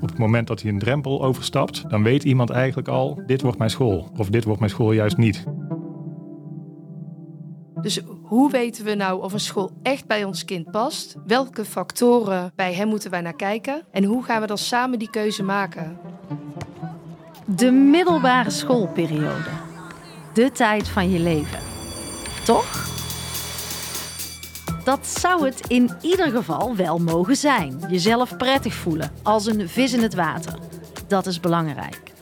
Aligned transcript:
Op 0.00 0.08
het 0.08 0.18
moment 0.18 0.46
dat 0.46 0.62
hij 0.62 0.70
een 0.70 0.78
drempel 0.78 1.24
overstapt, 1.24 1.90
dan 1.90 2.02
weet 2.02 2.24
iemand 2.24 2.50
eigenlijk 2.50 2.88
al: 2.88 3.22
dit 3.26 3.42
wordt 3.42 3.58
mijn 3.58 3.70
school. 3.70 4.10
Of 4.16 4.28
dit 4.28 4.44
wordt 4.44 4.60
mijn 4.60 4.72
school 4.72 4.92
juist 4.92 5.16
niet. 5.16 5.44
Dus 7.80 8.00
hoe 8.22 8.50
weten 8.50 8.84
we 8.84 8.94
nou 8.94 9.22
of 9.22 9.32
een 9.32 9.40
school 9.40 9.70
echt 9.82 10.06
bij 10.06 10.24
ons 10.24 10.44
kind 10.44 10.70
past? 10.70 11.16
Welke 11.26 11.64
factoren 11.64 12.52
bij 12.54 12.74
hem 12.74 12.88
moeten 12.88 13.10
wij 13.10 13.20
naar 13.20 13.36
kijken? 13.36 13.82
En 13.90 14.04
hoe 14.04 14.24
gaan 14.24 14.40
we 14.40 14.46
dan 14.46 14.58
samen 14.58 14.98
die 14.98 15.10
keuze 15.10 15.42
maken? 15.42 15.98
De 17.44 17.70
middelbare 17.70 18.50
schoolperiode. 18.50 19.50
De 20.34 20.50
tijd 20.50 20.88
van 20.88 21.10
je 21.10 21.18
leven. 21.18 21.58
Toch? 22.44 22.87
Dat 24.88 25.06
zou 25.06 25.44
het 25.44 25.66
in 25.66 25.90
ieder 26.00 26.30
geval 26.30 26.76
wel 26.76 26.98
mogen 26.98 27.36
zijn. 27.36 27.80
Jezelf 27.88 28.36
prettig 28.36 28.74
voelen, 28.74 29.12
als 29.22 29.46
een 29.46 29.68
vis 29.68 29.92
in 29.92 30.02
het 30.02 30.14
water. 30.14 30.58
Dat 31.06 31.26
is 31.26 31.40
belangrijk. 31.40 32.12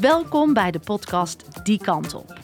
Welkom 0.00 0.52
bij 0.52 0.70
de 0.70 0.78
podcast 0.78 1.64
Die 1.64 1.78
Kant 1.78 2.14
Op. 2.14 2.38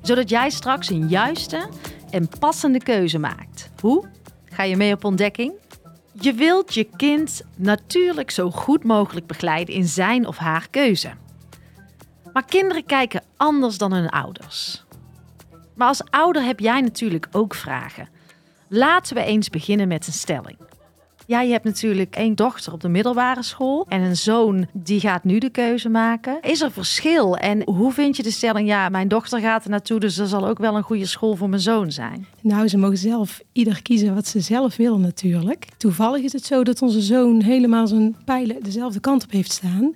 Zodat 0.00 0.28
jij 0.28 0.50
straks 0.50 0.90
een 0.90 1.08
juiste 1.08 1.68
en 2.10 2.28
passende 2.38 2.78
keuze 2.78 3.18
maakt. 3.18 3.70
Hoe? 3.80 4.04
Ga 4.44 4.62
je 4.62 4.76
mee 4.76 4.92
op 4.92 5.04
ontdekking? 5.04 5.52
Je 6.12 6.32
wilt 6.32 6.74
je 6.74 6.84
kind 6.96 7.42
natuurlijk 7.56 8.30
zo 8.30 8.50
goed 8.50 8.84
mogelijk 8.84 9.26
begeleiden 9.26 9.74
in 9.74 9.86
zijn 9.86 10.26
of 10.26 10.36
haar 10.36 10.66
keuze. 10.70 11.10
Maar 12.32 12.44
kinderen 12.44 12.84
kijken 12.84 13.22
anders 13.36 13.78
dan 13.78 13.92
hun 13.92 14.08
ouders. 14.08 14.84
Maar 15.74 15.88
als 15.88 16.02
ouder 16.10 16.42
heb 16.44 16.60
jij 16.60 16.80
natuurlijk 16.80 17.28
ook 17.32 17.54
vragen. 17.54 18.08
Laten 18.68 19.14
we 19.14 19.24
eens 19.24 19.50
beginnen 19.50 19.88
met 19.88 20.06
een 20.06 20.12
stelling. 20.12 20.56
Ja, 21.26 21.40
je 21.40 21.52
hebt 21.52 21.64
natuurlijk 21.64 22.16
één 22.16 22.34
dochter 22.34 22.72
op 22.72 22.80
de 22.80 22.88
middelbare 22.88 23.42
school 23.42 23.86
en 23.88 24.00
een 24.00 24.16
zoon 24.16 24.66
die 24.72 25.00
gaat 25.00 25.24
nu 25.24 25.38
de 25.38 25.50
keuze 25.50 25.88
maken. 25.88 26.38
Is 26.40 26.60
er 26.60 26.72
verschil? 26.72 27.36
En 27.36 27.62
hoe 27.64 27.92
vind 27.92 28.16
je 28.16 28.22
de 28.22 28.30
stelling? 28.30 28.68
Ja, 28.68 28.88
mijn 28.88 29.08
dochter 29.08 29.40
gaat 29.40 29.64
er 29.64 29.70
naartoe, 29.70 30.00
dus 30.00 30.18
er 30.18 30.26
zal 30.26 30.48
ook 30.48 30.58
wel 30.58 30.76
een 30.76 30.82
goede 30.82 31.06
school 31.06 31.36
voor 31.36 31.48
mijn 31.48 31.62
zoon 31.62 31.92
zijn. 31.92 32.26
Nou, 32.40 32.68
ze 32.68 32.78
mogen 32.78 32.98
zelf 32.98 33.40
ieder 33.52 33.82
kiezen 33.82 34.14
wat 34.14 34.26
ze 34.26 34.40
zelf 34.40 34.76
willen 34.76 35.00
natuurlijk. 35.00 35.66
Toevallig 35.76 36.22
is 36.22 36.32
het 36.32 36.44
zo 36.44 36.64
dat 36.64 36.82
onze 36.82 37.00
zoon 37.00 37.42
helemaal 37.42 37.86
zijn 37.86 38.16
pijlen 38.24 38.62
dezelfde 38.62 39.00
kant 39.00 39.24
op 39.24 39.30
heeft 39.30 39.52
staan. 39.52 39.94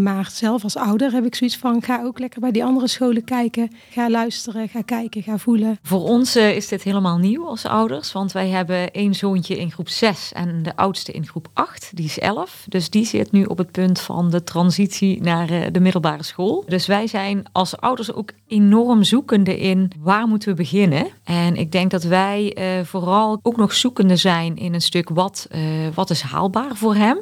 Maar 0.00 0.30
zelf 0.32 0.62
als 0.62 0.76
ouder 0.76 1.12
heb 1.12 1.24
ik 1.24 1.34
zoiets 1.34 1.56
van: 1.56 1.82
ga 1.82 2.02
ook 2.04 2.18
lekker 2.18 2.40
bij 2.40 2.50
die 2.50 2.64
andere 2.64 2.88
scholen 2.88 3.24
kijken. 3.24 3.70
Ga 3.90 4.10
luisteren, 4.10 4.68
ga 4.68 4.82
kijken, 4.82 5.22
ga 5.22 5.38
voelen. 5.38 5.78
Voor 5.82 6.02
ons 6.02 6.36
uh, 6.36 6.56
is 6.56 6.68
dit 6.68 6.82
helemaal 6.82 7.18
nieuw 7.18 7.46
als 7.46 7.66
ouders. 7.66 8.12
Want 8.12 8.32
wij 8.32 8.48
hebben 8.48 8.90
één 8.90 9.14
zoontje 9.14 9.58
in 9.58 9.70
groep 9.70 9.88
6 9.88 10.32
en 10.32 10.62
de 10.62 10.76
oudste 10.76 11.12
in 11.12 11.26
groep 11.26 11.48
8. 11.52 11.90
Die 11.94 12.04
is 12.04 12.18
11. 12.18 12.64
Dus 12.68 12.90
die 12.90 13.04
zit 13.04 13.32
nu 13.32 13.44
op 13.44 13.58
het 13.58 13.70
punt 13.70 14.00
van 14.00 14.30
de 14.30 14.44
transitie 14.44 15.22
naar 15.22 15.50
uh, 15.50 15.60
de 15.72 15.80
middelbare 15.80 16.22
school. 16.22 16.64
Dus 16.66 16.86
wij 16.86 17.06
zijn 17.06 17.44
als 17.52 17.76
ouders 17.76 18.12
ook 18.12 18.30
enorm 18.46 19.02
zoekende 19.02 19.58
in 19.58 19.90
waar 19.98 20.26
moeten 20.26 20.48
we 20.48 20.54
beginnen. 20.54 21.06
En 21.24 21.56
ik 21.56 21.72
denk 21.72 21.90
dat 21.90 22.02
wij 22.02 22.56
uh, 22.58 22.84
vooral 22.84 23.38
ook 23.42 23.56
nog 23.56 23.72
zoekende 23.72 24.16
zijn 24.16 24.56
in 24.56 24.74
een 24.74 24.80
stuk 24.80 25.08
wat, 25.08 25.48
wat 25.94 26.10
is 26.10 26.20
haalbaar 26.20 26.76
voor 26.76 26.94
hem. 26.94 27.18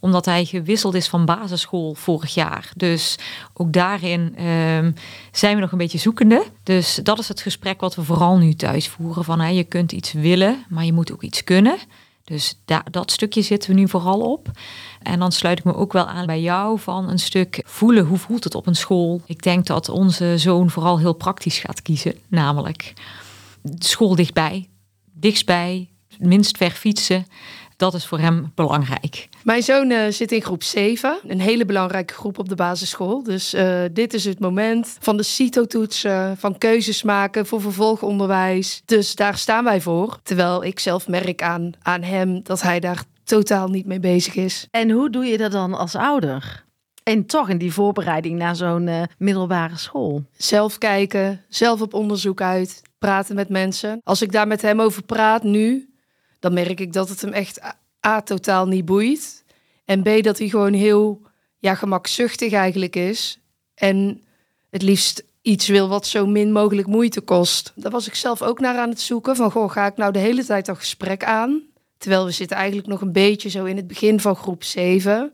Omdat 0.00 0.24
hij 0.24 0.44
gewisseld 0.44 0.94
is 0.94 1.08
van 1.08 1.24
basisschool 1.24 1.94
vorig 2.08 2.34
jaar. 2.34 2.70
Dus 2.76 3.18
ook 3.54 3.72
daarin 3.72 4.20
um, 4.44 4.94
zijn 5.32 5.54
we 5.54 5.60
nog 5.60 5.72
een 5.72 5.78
beetje 5.78 5.98
zoekende. 5.98 6.44
Dus 6.62 7.00
dat 7.02 7.18
is 7.18 7.28
het 7.28 7.40
gesprek 7.40 7.80
wat 7.80 7.94
we 7.94 8.02
vooral 8.02 8.38
nu 8.38 8.54
thuis 8.54 8.88
voeren. 8.88 9.24
Van 9.24 9.40
hè, 9.40 9.48
je 9.48 9.64
kunt 9.64 9.92
iets 9.92 10.12
willen, 10.12 10.64
maar 10.68 10.84
je 10.84 10.92
moet 10.92 11.12
ook 11.12 11.22
iets 11.22 11.44
kunnen. 11.44 11.76
Dus 12.24 12.60
da 12.64 12.84
dat 12.90 13.10
stukje 13.10 13.42
zitten 13.42 13.70
we 13.70 13.76
nu 13.76 13.88
vooral 13.88 14.20
op. 14.20 14.50
En 15.02 15.18
dan 15.18 15.32
sluit 15.32 15.58
ik 15.58 15.64
me 15.64 15.74
ook 15.74 15.92
wel 15.92 16.06
aan 16.06 16.26
bij 16.26 16.40
jou 16.40 16.78
van 16.78 17.08
een 17.08 17.18
stuk 17.18 17.62
voelen. 17.64 18.04
Hoe 18.04 18.18
voelt 18.18 18.44
het 18.44 18.54
op 18.54 18.66
een 18.66 18.76
school? 18.76 19.20
Ik 19.26 19.42
denk 19.42 19.66
dat 19.66 19.88
onze 19.88 20.38
zoon 20.38 20.70
vooral 20.70 20.98
heel 20.98 21.12
praktisch 21.12 21.58
gaat 21.58 21.82
kiezen. 21.82 22.14
Namelijk 22.28 22.92
school 23.78 24.14
dichtbij, 24.14 24.68
dichtstbij, 25.12 25.88
minst 26.18 26.56
ver 26.56 26.70
fietsen 26.70 27.26
dat 27.78 27.94
is 27.94 28.06
voor 28.06 28.18
hem 28.18 28.52
belangrijk. 28.54 29.28
Mijn 29.42 29.62
zoon 29.62 29.90
uh, 29.90 30.08
zit 30.08 30.32
in 30.32 30.42
groep 30.42 30.62
7, 30.62 31.18
een 31.26 31.40
hele 31.40 31.64
belangrijke 31.64 32.14
groep 32.14 32.38
op 32.38 32.48
de 32.48 32.54
basisschool. 32.54 33.22
Dus 33.22 33.54
uh, 33.54 33.80
dit 33.92 34.14
is 34.14 34.24
het 34.24 34.40
moment 34.40 34.96
van 35.00 35.16
de 35.16 35.22
CITO-toetsen, 35.22 36.36
van 36.36 36.58
keuzes 36.58 37.02
maken 37.02 37.46
voor 37.46 37.60
vervolgonderwijs. 37.60 38.82
Dus 38.84 39.14
daar 39.14 39.38
staan 39.38 39.64
wij 39.64 39.80
voor. 39.80 40.18
Terwijl 40.22 40.64
ik 40.64 40.78
zelf 40.78 41.08
merk 41.08 41.42
aan, 41.42 41.72
aan 41.82 42.02
hem 42.02 42.42
dat 42.42 42.62
hij 42.62 42.80
daar 42.80 43.02
totaal 43.24 43.68
niet 43.68 43.86
mee 43.86 44.00
bezig 44.00 44.34
is. 44.34 44.66
En 44.70 44.90
hoe 44.90 45.10
doe 45.10 45.24
je 45.24 45.38
dat 45.38 45.52
dan 45.52 45.74
als 45.74 45.94
ouder? 45.94 46.64
En 47.02 47.26
toch 47.26 47.48
in 47.48 47.58
die 47.58 47.72
voorbereiding 47.72 48.38
naar 48.38 48.56
zo'n 48.56 48.86
uh, 48.86 49.02
middelbare 49.18 49.76
school. 49.76 50.24
Zelf 50.36 50.78
kijken, 50.78 51.44
zelf 51.48 51.80
op 51.80 51.94
onderzoek 51.94 52.40
uit, 52.40 52.82
praten 52.98 53.34
met 53.34 53.48
mensen. 53.48 54.00
Als 54.04 54.22
ik 54.22 54.32
daar 54.32 54.46
met 54.46 54.62
hem 54.62 54.80
over 54.80 55.02
praat 55.02 55.42
nu, 55.42 55.87
dan 56.38 56.52
merk 56.52 56.80
ik 56.80 56.92
dat 56.92 57.08
het 57.08 57.20
hem 57.20 57.32
echt 57.32 57.60
A, 58.06 58.20
totaal 58.20 58.66
niet 58.66 58.84
boeit. 58.84 59.44
En 59.84 60.02
B, 60.02 60.22
dat 60.22 60.38
hij 60.38 60.48
gewoon 60.48 60.72
heel 60.72 61.22
ja, 61.58 61.74
gemakzuchtig 61.74 62.52
eigenlijk 62.52 62.96
is. 62.96 63.40
En 63.74 64.22
het 64.70 64.82
liefst 64.82 65.24
iets 65.42 65.68
wil 65.68 65.88
wat 65.88 66.06
zo 66.06 66.26
min 66.26 66.52
mogelijk 66.52 66.86
moeite 66.86 67.20
kost. 67.20 67.72
Daar 67.74 67.90
was 67.90 68.06
ik 68.06 68.14
zelf 68.14 68.42
ook 68.42 68.60
naar 68.60 68.78
aan 68.78 68.88
het 68.88 69.00
zoeken. 69.00 69.36
Van, 69.36 69.50
goh, 69.50 69.70
ga 69.70 69.86
ik 69.86 69.96
nou 69.96 70.12
de 70.12 70.18
hele 70.18 70.44
tijd 70.44 70.66
dat 70.66 70.78
gesprek 70.78 71.24
aan? 71.24 71.62
Terwijl 71.98 72.24
we 72.24 72.30
zitten 72.30 72.56
eigenlijk 72.56 72.88
nog 72.88 73.00
een 73.00 73.12
beetje 73.12 73.48
zo 73.48 73.64
in 73.64 73.76
het 73.76 73.86
begin 73.86 74.20
van 74.20 74.36
groep 74.36 74.64
7. 74.64 75.32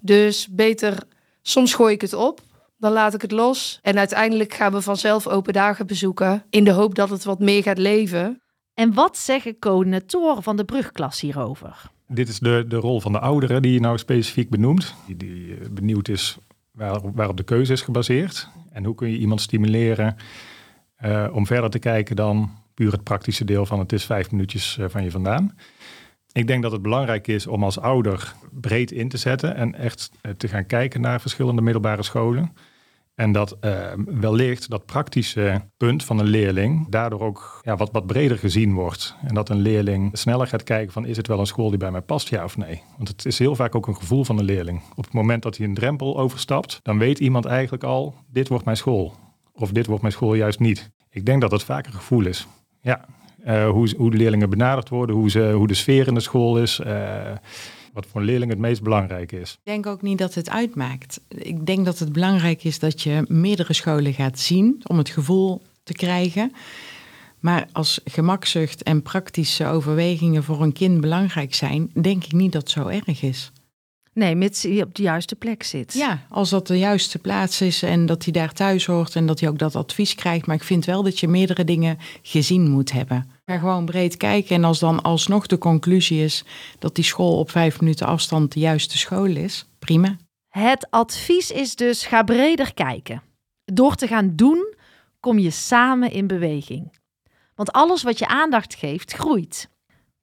Dus 0.00 0.48
beter, 0.48 0.98
soms 1.42 1.74
gooi 1.74 1.94
ik 1.94 2.00
het 2.00 2.14
op. 2.14 2.40
Dan 2.76 2.92
laat 2.92 3.14
ik 3.14 3.22
het 3.22 3.32
los. 3.32 3.78
En 3.82 3.98
uiteindelijk 3.98 4.54
gaan 4.54 4.72
we 4.72 4.82
vanzelf 4.82 5.26
open 5.26 5.52
dagen 5.52 5.86
bezoeken. 5.86 6.44
In 6.50 6.64
de 6.64 6.70
hoop 6.70 6.94
dat 6.94 7.10
het 7.10 7.24
wat 7.24 7.38
meer 7.38 7.62
gaat 7.62 7.78
leven. 7.78 8.42
En 8.78 8.94
wat 8.94 9.16
zeggen 9.16 9.58
coördinatoren 9.58 10.42
van 10.42 10.56
de 10.56 10.64
brugklas 10.64 11.20
hierover? 11.20 11.90
Dit 12.06 12.28
is 12.28 12.38
de, 12.38 12.64
de 12.68 12.76
rol 12.76 13.00
van 13.00 13.12
de 13.12 13.18
ouderen 13.18 13.62
die 13.62 13.72
je 13.72 13.80
nou 13.80 13.98
specifiek 13.98 14.50
benoemt. 14.50 14.94
Die, 15.06 15.16
die 15.16 15.54
eh, 15.54 15.68
benieuwd 15.70 16.08
is 16.08 16.38
waar, 16.70 17.00
waarop 17.14 17.36
de 17.36 17.42
keuze 17.42 17.72
is 17.72 17.82
gebaseerd. 17.82 18.48
En 18.72 18.84
hoe 18.84 18.94
kun 18.94 19.10
je 19.10 19.18
iemand 19.18 19.40
stimuleren 19.40 20.16
uh, 21.04 21.26
om 21.32 21.46
verder 21.46 21.70
te 21.70 21.78
kijken 21.78 22.16
dan 22.16 22.50
puur 22.74 22.92
het 22.92 23.04
praktische 23.04 23.44
deel 23.44 23.66
van 23.66 23.78
het 23.78 23.92
is 23.92 24.04
vijf 24.04 24.30
minuutjes 24.30 24.76
uh, 24.80 24.86
van 24.88 25.04
je 25.04 25.10
vandaan. 25.10 25.56
Ik 26.32 26.46
denk 26.46 26.62
dat 26.62 26.72
het 26.72 26.82
belangrijk 26.82 27.26
is 27.26 27.46
om 27.46 27.64
als 27.64 27.80
ouder 27.80 28.34
breed 28.50 28.90
in 28.90 29.08
te 29.08 29.16
zetten 29.16 29.54
en 29.54 29.74
echt 29.74 30.10
te 30.36 30.48
gaan 30.48 30.66
kijken 30.66 31.00
naar 31.00 31.20
verschillende 31.20 31.62
middelbare 31.62 32.02
scholen. 32.02 32.52
En 33.18 33.32
dat 33.32 33.56
uh, 33.60 33.72
wellicht 34.06 34.70
dat 34.70 34.86
praktische 34.86 35.62
punt 35.76 36.04
van 36.04 36.18
een 36.18 36.26
leerling 36.26 36.88
daardoor 36.88 37.20
ook 37.20 37.60
ja, 37.62 37.76
wat, 37.76 37.88
wat 37.92 38.06
breder 38.06 38.38
gezien 38.38 38.74
wordt. 38.74 39.16
En 39.26 39.34
dat 39.34 39.48
een 39.48 39.60
leerling 39.60 40.18
sneller 40.18 40.46
gaat 40.46 40.62
kijken 40.62 40.92
van 40.92 41.06
is 41.06 41.16
het 41.16 41.26
wel 41.26 41.38
een 41.38 41.46
school 41.46 41.68
die 41.68 41.78
bij 41.78 41.90
mij 41.90 42.00
past, 42.00 42.28
ja 42.28 42.44
of 42.44 42.56
nee. 42.56 42.82
Want 42.96 43.08
het 43.08 43.26
is 43.26 43.38
heel 43.38 43.54
vaak 43.54 43.74
ook 43.74 43.86
een 43.86 43.96
gevoel 43.96 44.24
van 44.24 44.36
de 44.36 44.42
leerling. 44.42 44.82
Op 44.94 45.04
het 45.04 45.12
moment 45.12 45.42
dat 45.42 45.56
hij 45.56 45.66
een 45.66 45.74
drempel 45.74 46.18
overstapt, 46.18 46.80
dan 46.82 46.98
weet 46.98 47.18
iemand 47.18 47.44
eigenlijk 47.44 47.84
al, 47.84 48.14
dit 48.30 48.48
wordt 48.48 48.64
mijn 48.64 48.76
school. 48.76 49.14
Of 49.52 49.70
dit 49.70 49.86
wordt 49.86 50.02
mijn 50.02 50.14
school 50.14 50.34
juist 50.34 50.58
niet. 50.58 50.90
Ik 51.10 51.26
denk 51.26 51.40
dat 51.40 51.50
het 51.50 51.62
vaak 51.62 51.86
een 51.86 51.92
gevoel 51.92 52.26
is. 52.26 52.46
Ja, 52.80 53.04
uh, 53.46 53.68
hoe, 53.68 53.94
hoe 53.96 54.10
de 54.10 54.16
leerlingen 54.16 54.50
benaderd 54.50 54.88
worden, 54.88 55.16
hoe, 55.16 55.30
ze, 55.30 55.52
hoe 55.52 55.66
de 55.66 55.74
sfeer 55.74 56.06
in 56.06 56.14
de 56.14 56.20
school 56.20 56.58
is. 56.58 56.80
Uh, 56.86 57.32
wat 57.98 58.06
voor 58.06 58.20
een 58.20 58.26
leerling 58.26 58.50
het 58.50 58.60
meest 58.60 58.82
belangrijk 58.82 59.32
is. 59.32 59.52
Ik 59.52 59.58
denk 59.62 59.86
ook 59.86 60.02
niet 60.02 60.18
dat 60.18 60.34
het 60.34 60.50
uitmaakt. 60.50 61.20
Ik 61.28 61.66
denk 61.66 61.84
dat 61.84 61.98
het 61.98 62.12
belangrijk 62.12 62.64
is 62.64 62.78
dat 62.78 63.02
je 63.02 63.24
meerdere 63.28 63.72
scholen 63.72 64.14
gaat 64.14 64.38
zien 64.38 64.82
om 64.86 64.98
het 64.98 65.08
gevoel 65.08 65.62
te 65.82 65.92
krijgen. 65.92 66.52
Maar 67.40 67.68
als 67.72 68.00
gemakzucht 68.04 68.82
en 68.82 69.02
praktische 69.02 69.66
overwegingen 69.66 70.44
voor 70.44 70.62
een 70.62 70.72
kind 70.72 71.00
belangrijk 71.00 71.54
zijn, 71.54 71.90
denk 72.00 72.24
ik 72.24 72.32
niet 72.32 72.52
dat 72.52 72.62
het 72.62 72.70
zo 72.70 72.86
erg 72.86 73.22
is. 73.22 73.52
Nee, 74.18 74.34
mits 74.34 74.62
hij 74.62 74.82
op 74.82 74.94
de 74.94 75.02
juiste 75.02 75.36
plek 75.36 75.62
zit. 75.62 75.92
Ja, 75.92 76.18
als 76.28 76.50
dat 76.50 76.66
de 76.66 76.78
juiste 76.78 77.18
plaats 77.18 77.60
is 77.60 77.82
en 77.82 78.06
dat 78.06 78.24
hij 78.24 78.32
daar 78.32 78.52
thuis 78.52 78.86
hoort 78.86 79.16
en 79.16 79.26
dat 79.26 79.40
hij 79.40 79.48
ook 79.48 79.58
dat 79.58 79.76
advies 79.76 80.14
krijgt. 80.14 80.46
Maar 80.46 80.56
ik 80.56 80.62
vind 80.62 80.84
wel 80.84 81.02
dat 81.02 81.18
je 81.18 81.28
meerdere 81.28 81.64
dingen 81.64 81.98
gezien 82.22 82.70
moet 82.70 82.92
hebben. 82.92 83.30
Ga 83.44 83.58
gewoon 83.58 83.84
breed 83.84 84.16
kijken 84.16 84.56
en 84.56 84.64
als 84.64 84.78
dan 84.78 85.02
alsnog 85.02 85.46
de 85.46 85.58
conclusie 85.58 86.24
is 86.24 86.44
dat 86.78 86.94
die 86.94 87.04
school 87.04 87.38
op 87.38 87.50
vijf 87.50 87.80
minuten 87.80 88.06
afstand 88.06 88.52
de 88.52 88.60
juiste 88.60 88.98
school 88.98 89.36
is, 89.36 89.66
prima. 89.78 90.16
Het 90.48 90.86
advies 90.90 91.50
is 91.50 91.76
dus 91.76 92.06
ga 92.06 92.22
breder 92.22 92.74
kijken. 92.74 93.22
Door 93.64 93.94
te 93.94 94.06
gaan 94.06 94.32
doen 94.36 94.74
kom 95.20 95.38
je 95.38 95.50
samen 95.50 96.10
in 96.12 96.26
beweging. 96.26 96.98
Want 97.54 97.72
alles 97.72 98.02
wat 98.02 98.18
je 98.18 98.26
aandacht 98.26 98.74
geeft, 98.74 99.12
groeit. 99.12 99.68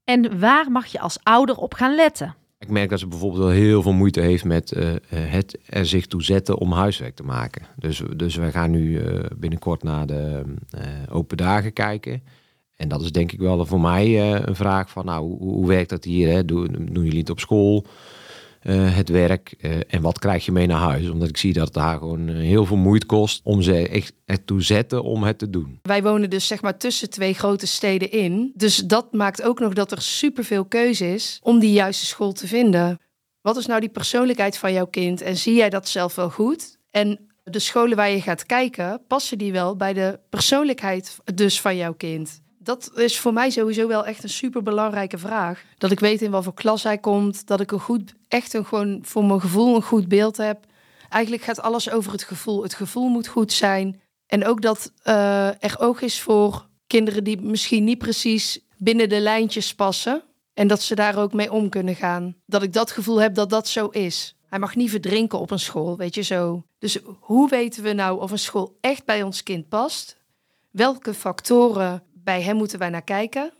En 0.04 0.40
waar 0.40 0.72
mag 0.72 0.86
je 0.86 1.00
als 1.00 1.18
ouder 1.24 1.56
op 1.56 1.74
gaan 1.74 1.96
letten? 1.96 2.36
Ik 2.66 2.72
merk 2.72 2.90
dat 2.90 3.00
ze 3.00 3.08
bijvoorbeeld 3.08 3.42
wel 3.42 3.52
heel 3.52 3.82
veel 3.82 3.94
moeite 3.94 4.22
heeft 4.22 4.44
met 4.44 4.72
uh, 4.72 4.90
het 5.10 5.58
er 5.66 5.86
zich 5.86 6.06
toe 6.06 6.24
zetten 6.24 6.58
om 6.58 6.72
huiswerk 6.72 7.16
te 7.16 7.24
maken. 7.24 7.62
Dus, 7.76 8.02
dus 8.16 8.36
we 8.36 8.52
gaan 8.52 8.72
nu 8.72 9.02
uh, 9.02 9.20
binnenkort 9.38 9.84
naar 9.84 10.08
de 10.08 10.44
open 11.10 11.38
dagen 11.38 11.74
kijken. 11.74 12.22
En 12.76 12.88
dat 12.88 13.02
is 13.02 13.12
denk 13.12 13.32
ik 13.32 13.40
wel 13.40 13.66
voor 13.66 13.82
mij 13.82 14.06
eh, 14.06 14.42
een 14.46 14.56
vraag 14.56 14.90
van, 14.90 15.06
nou, 15.06 15.22
hoe, 15.22 15.38
hoe 15.38 15.68
werkt 15.68 15.90
dat 15.90 16.04
hier? 16.04 16.32
Hè? 16.32 16.46
Doen, 16.46 16.90
doen 16.92 17.04
jullie 17.04 17.20
het 17.20 17.30
op 17.30 17.40
school? 17.40 17.86
Eh, 18.66 18.96
het 18.96 19.10
werk 19.10 19.56
eh, 19.60 19.72
en 19.88 20.02
wat 20.02 20.20
krijg 20.20 20.46
je 20.46 20.52
mee 20.52 20.68
naar 20.68 20.80
huis? 20.80 21.10
Omdat 21.10 21.30
ik 21.30 21.38
zie 21.38 21.54
dat 21.54 21.66
het 21.66 21.74
daar 21.74 21.98
gewoon 21.98 22.30
eh, 22.30 22.36
heel 22.36 22.66
veel 22.66 22.78
moeite 22.78 23.06
kost 23.06 23.42
om 23.44 23.62
ze 23.62 23.90
echt 23.90 24.14
ertoe 24.26 24.62
zetten 24.62 25.04
om 25.04 25.24
het 25.24 25.38
te 25.38 25.50
doen. 25.50 25.80
Wij 25.82 26.04
wonen 26.04 26.30
dus 26.30 26.48
zeg 26.48 26.62
maar 26.62 26.78
tussen 26.78 27.10
twee 27.10 27.34
grote 27.34 27.68
steden 27.68 28.12
in. 28.12 28.52
Dus 28.56 28.78
dat 28.78 29.14
maakt 29.14 29.42
ook 29.42 29.60
nog 29.60 29.74
dat 29.74 29.92
er 29.92 30.02
superveel 30.02 30.66
keuze 30.66 31.14
is 31.14 31.40
om 31.44 31.60
die 31.60 31.72
juiste 31.72 32.06
school 32.06 32.32
te 32.32 32.48
vinden. 32.48 33.00
Wat 33.42 33.58
is 33.58 33.66
nou 33.66 33.80
die 33.80 33.90
persoonlijkheid 33.90 34.58
van 34.58 34.74
jouw 34.74 34.88
kind 34.88 35.22
en 35.22 35.38
zie 35.38 35.56
jij 35.56 35.70
dat 35.70 35.88
zelf 35.88 36.16
wel 36.16 36.30
goed? 36.30 36.78
En 36.92 37.20
de 37.44 37.60
scholen 37.60 37.98
waar 37.98 38.10
je 38.10 38.22
gaat 38.22 38.46
kijken, 38.46 39.02
passen 39.08 39.38
die 39.38 39.52
wel 39.52 39.76
bij 39.76 39.94
de 39.94 40.20
persoonlijkheid 40.30 41.18
dus 41.34 41.62
van 41.62 41.76
jouw 41.76 41.94
kind? 41.94 42.42
Dat 42.66 42.92
is 42.96 43.20
voor 43.20 43.34
mij 43.34 43.50
sowieso 43.50 43.88
wel 43.88 44.06
echt 44.06 44.24
een 44.24 44.30
super 44.30 44.64
belangrijke 44.64 45.18
vraag. 45.18 45.64
Dat 45.78 45.92
ik 45.92 46.00
weet 46.00 46.22
in 46.22 46.32
wat 46.32 46.44
voor 46.44 46.54
klas 46.54 46.84
hij 46.84 46.98
komt, 46.98 47.48
dat 47.48 47.60
ik 47.60 47.72
een 47.72 47.80
goed, 47.80 48.14
echt 48.28 48.54
een 48.54 48.66
gewoon 48.66 49.00
voor 49.02 49.26
mijn 49.26 49.42
gevoel 49.42 49.76
een 49.76 49.82
goed 49.82 50.08
beeld 50.08 50.38
heb. 50.38 50.66
Eigenlijk 51.10 51.44
gaat 51.44 51.62
alles 51.62 51.90
over 51.90 52.12
het 52.12 52.24
gevoel. 52.24 52.64
Het 52.64 52.74
gevoel 52.74 53.08
moet 53.08 53.28
goed 53.28 53.54
zijn. 53.54 54.02
En 54.28 54.46
ook 54.46 54.62
dat 54.62 54.92
eh, 55.04 55.64
er 55.64 55.76
oog 55.80 56.02
is 56.02 56.22
voor 56.22 56.68
kinderen 56.88 57.24
die 57.24 57.42
misschien 57.42 57.84
niet 57.84 57.98
precies 57.98 58.60
binnen 58.78 59.10
de 59.10 59.20
lijntjes 59.20 59.76
passen. 59.76 60.24
En 60.54 60.68
dat 60.68 60.82
ze 60.82 60.96
daar 60.96 61.18
ook 61.18 61.34
mee 61.34 61.52
om 61.52 61.70
kunnen 61.70 61.96
gaan. 61.96 62.36
Dat 62.46 62.64
ik 62.64 62.74
dat 62.74 62.92
gevoel 62.92 63.22
heb 63.22 63.36
dat 63.36 63.50
dat 63.50 63.68
zo 63.68 63.88
is. 63.88 64.36
Hij 64.48 64.60
mag 64.60 64.76
niet 64.76 64.90
verdrinken 64.90 65.40
op 65.40 65.52
een 65.52 65.60
school, 65.60 65.98
weet 65.98 66.16
je 66.16 66.22
zo. 66.22 66.64
Dus 66.80 67.00
hoe 67.20 67.50
weten 67.50 67.84
we 67.84 67.94
nou 67.94 68.22
of 68.22 68.32
een 68.32 68.40
school 68.40 68.78
echt 68.82 69.06
bij 69.06 69.24
ons 69.24 69.44
kind 69.44 69.70
past? 69.70 70.18
Welke 70.72 71.14
factoren 71.14 72.04
bij 72.26 72.42
hem 72.42 72.56
moeten 72.56 72.80
wij 72.80 72.90
naar 72.90 73.04
kijken? 73.04 73.54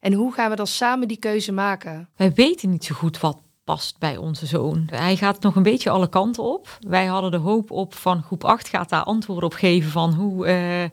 En 0.00 0.12
hoe 0.12 0.32
gaan 0.32 0.50
we 0.50 0.56
dan 0.56 0.66
samen 0.66 1.08
die 1.08 1.16
keuze 1.16 1.52
maken? 1.52 2.08
Wij 2.16 2.32
weten 2.32 2.70
niet 2.70 2.84
zo 2.84 2.94
goed 2.94 3.20
wat 3.20 3.42
past 3.64 3.98
bij 3.98 4.16
onze 4.16 4.46
zoon. 4.46 4.86
Hij 4.90 5.16
gaat 5.16 5.42
nog 5.42 5.56
een 5.56 5.62
beetje 5.62 5.90
alle 5.90 6.08
kanten 6.08 6.42
op. 6.42 6.78
Wij 6.88 7.06
hadden 7.06 7.30
de 7.30 7.36
hoop 7.36 7.70
op 7.70 7.94
van 7.94 8.22
groep 8.22 8.44
8 8.44 8.68
gaat 8.68 8.88
daar 8.88 9.02
antwoorden 9.02 9.44
op 9.44 9.54
geven 9.54 9.90
van 9.90 10.12
hoe, 10.12 10.46
eh, 10.46 10.84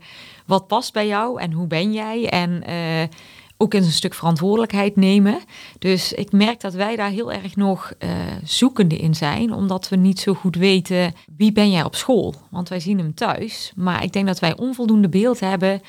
wat 0.46 0.68
past 0.68 0.94
bij 0.94 1.08
jou 1.08 1.40
en 1.40 1.52
hoe 1.52 1.68
ben 1.68 1.94
jij 1.94 2.30
en 2.30 2.64
eh, 2.64 3.18
ook 3.58 3.74
eens 3.74 3.86
een 3.86 3.92
stuk 3.92 4.14
verantwoordelijkheid 4.14 4.96
nemen. 4.96 5.40
Dus 5.80 6.14
ik 6.14 6.32
merk 6.32 6.62
dat 6.62 6.74
wij 6.74 6.96
daar 6.96 7.10
heel 7.10 7.32
erg 7.32 7.56
nog 7.56 7.94
eh, 8.00 8.10
zoekende 8.44 8.98
in 8.98 9.16
zijn, 9.16 9.54
omdat 9.54 9.90
we 9.90 9.96
niet 9.96 10.20
zo 10.20 10.34
goed 10.34 10.56
weten 10.56 11.14
wie 11.36 11.52
ben 11.52 11.72
jij 11.72 11.84
op 11.84 11.96
school. 11.96 12.34
Want 12.50 12.70
wij 12.70 12.80
zien 12.80 12.98
hem 12.98 13.14
thuis, 13.14 13.72
maar 13.76 14.04
ik 14.04 14.14
denk 14.14 14.28
dat 14.28 14.40
wij 14.40 14.58
onvoldoende 14.58 15.10
beeld 15.10 15.40
hebben 15.40 15.82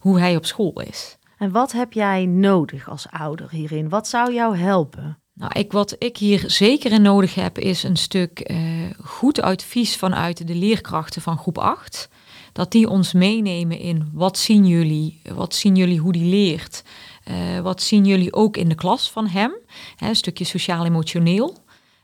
hoe 0.00 0.18
hij 0.18 0.36
op 0.36 0.46
school 0.46 0.80
is. 0.80 1.18
En 1.38 1.50
wat 1.50 1.72
heb 1.72 1.92
jij 1.92 2.26
nodig 2.26 2.88
als 2.88 3.06
ouder 3.10 3.50
hierin? 3.50 3.88
Wat 3.88 4.08
zou 4.08 4.34
jou 4.34 4.56
helpen? 4.56 5.18
Nou, 5.34 5.52
ik, 5.58 5.72
wat 5.72 5.96
ik 5.98 6.16
hier 6.16 6.44
zeker 6.46 6.92
in 6.92 7.02
nodig 7.02 7.34
heb, 7.34 7.58
is 7.58 7.82
een 7.82 7.96
stuk 7.96 8.40
eh, 8.40 8.58
goed 9.02 9.40
advies 9.40 9.96
vanuit 9.96 10.46
de 10.46 10.54
leerkrachten 10.54 11.22
van 11.22 11.38
groep 11.38 11.58
8. 11.58 12.08
Dat 12.52 12.72
die 12.72 12.88
ons 12.88 13.12
meenemen 13.12 13.78
in 13.78 14.10
wat 14.12 14.38
zien 14.38 14.66
jullie, 14.66 15.20
wat 15.34 15.54
zien 15.54 15.76
jullie 15.76 15.98
hoe 15.98 16.12
die 16.12 16.24
leert. 16.24 16.82
Eh, 17.24 17.60
wat 17.60 17.82
zien 17.82 18.04
jullie 18.04 18.32
ook 18.32 18.56
in 18.56 18.68
de 18.68 18.74
klas 18.74 19.10
van 19.10 19.26
hem? 19.26 19.52
Hè, 19.96 20.08
een 20.08 20.16
stukje 20.16 20.44
sociaal-emotioneel. 20.44 21.56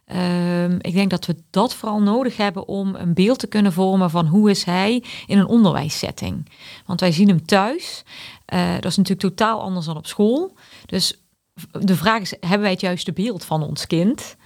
Ehm, 0.06 0.76
ik 0.80 0.92
denk 0.92 1.10
dat 1.10 1.26
we 1.26 1.36
dat 1.50 1.74
vooral 1.74 2.02
nodig 2.02 2.36
hebben 2.36 2.68
om 2.68 2.94
een 2.94 3.14
beeld 3.14 3.38
te 3.38 3.46
kunnen 3.46 3.72
vormen 3.72 4.10
van 4.10 4.26
hoe 4.26 4.50
is 4.50 4.64
hij 4.64 5.04
in 5.26 5.38
een 5.38 5.46
onderwijssetting. 5.46 6.52
Want 6.86 7.00
wij 7.00 7.12
zien 7.12 7.28
hem 7.28 7.46
thuis. 7.46 8.04
Eh, 8.44 8.74
dat 8.74 8.84
is 8.84 8.96
natuurlijk 8.96 9.28
totaal 9.28 9.60
anders 9.60 9.86
dan 9.86 9.96
op 9.96 10.06
school. 10.06 10.56
Dus 10.86 11.24
de 11.70 11.96
vraag 11.96 12.20
is, 12.20 12.34
hebben 12.40 12.60
wij 12.60 12.70
het 12.70 12.80
juiste 12.80 13.12
beeld 13.12 13.44
van 13.44 13.62
ons 13.62 13.86
kind? 13.86 14.36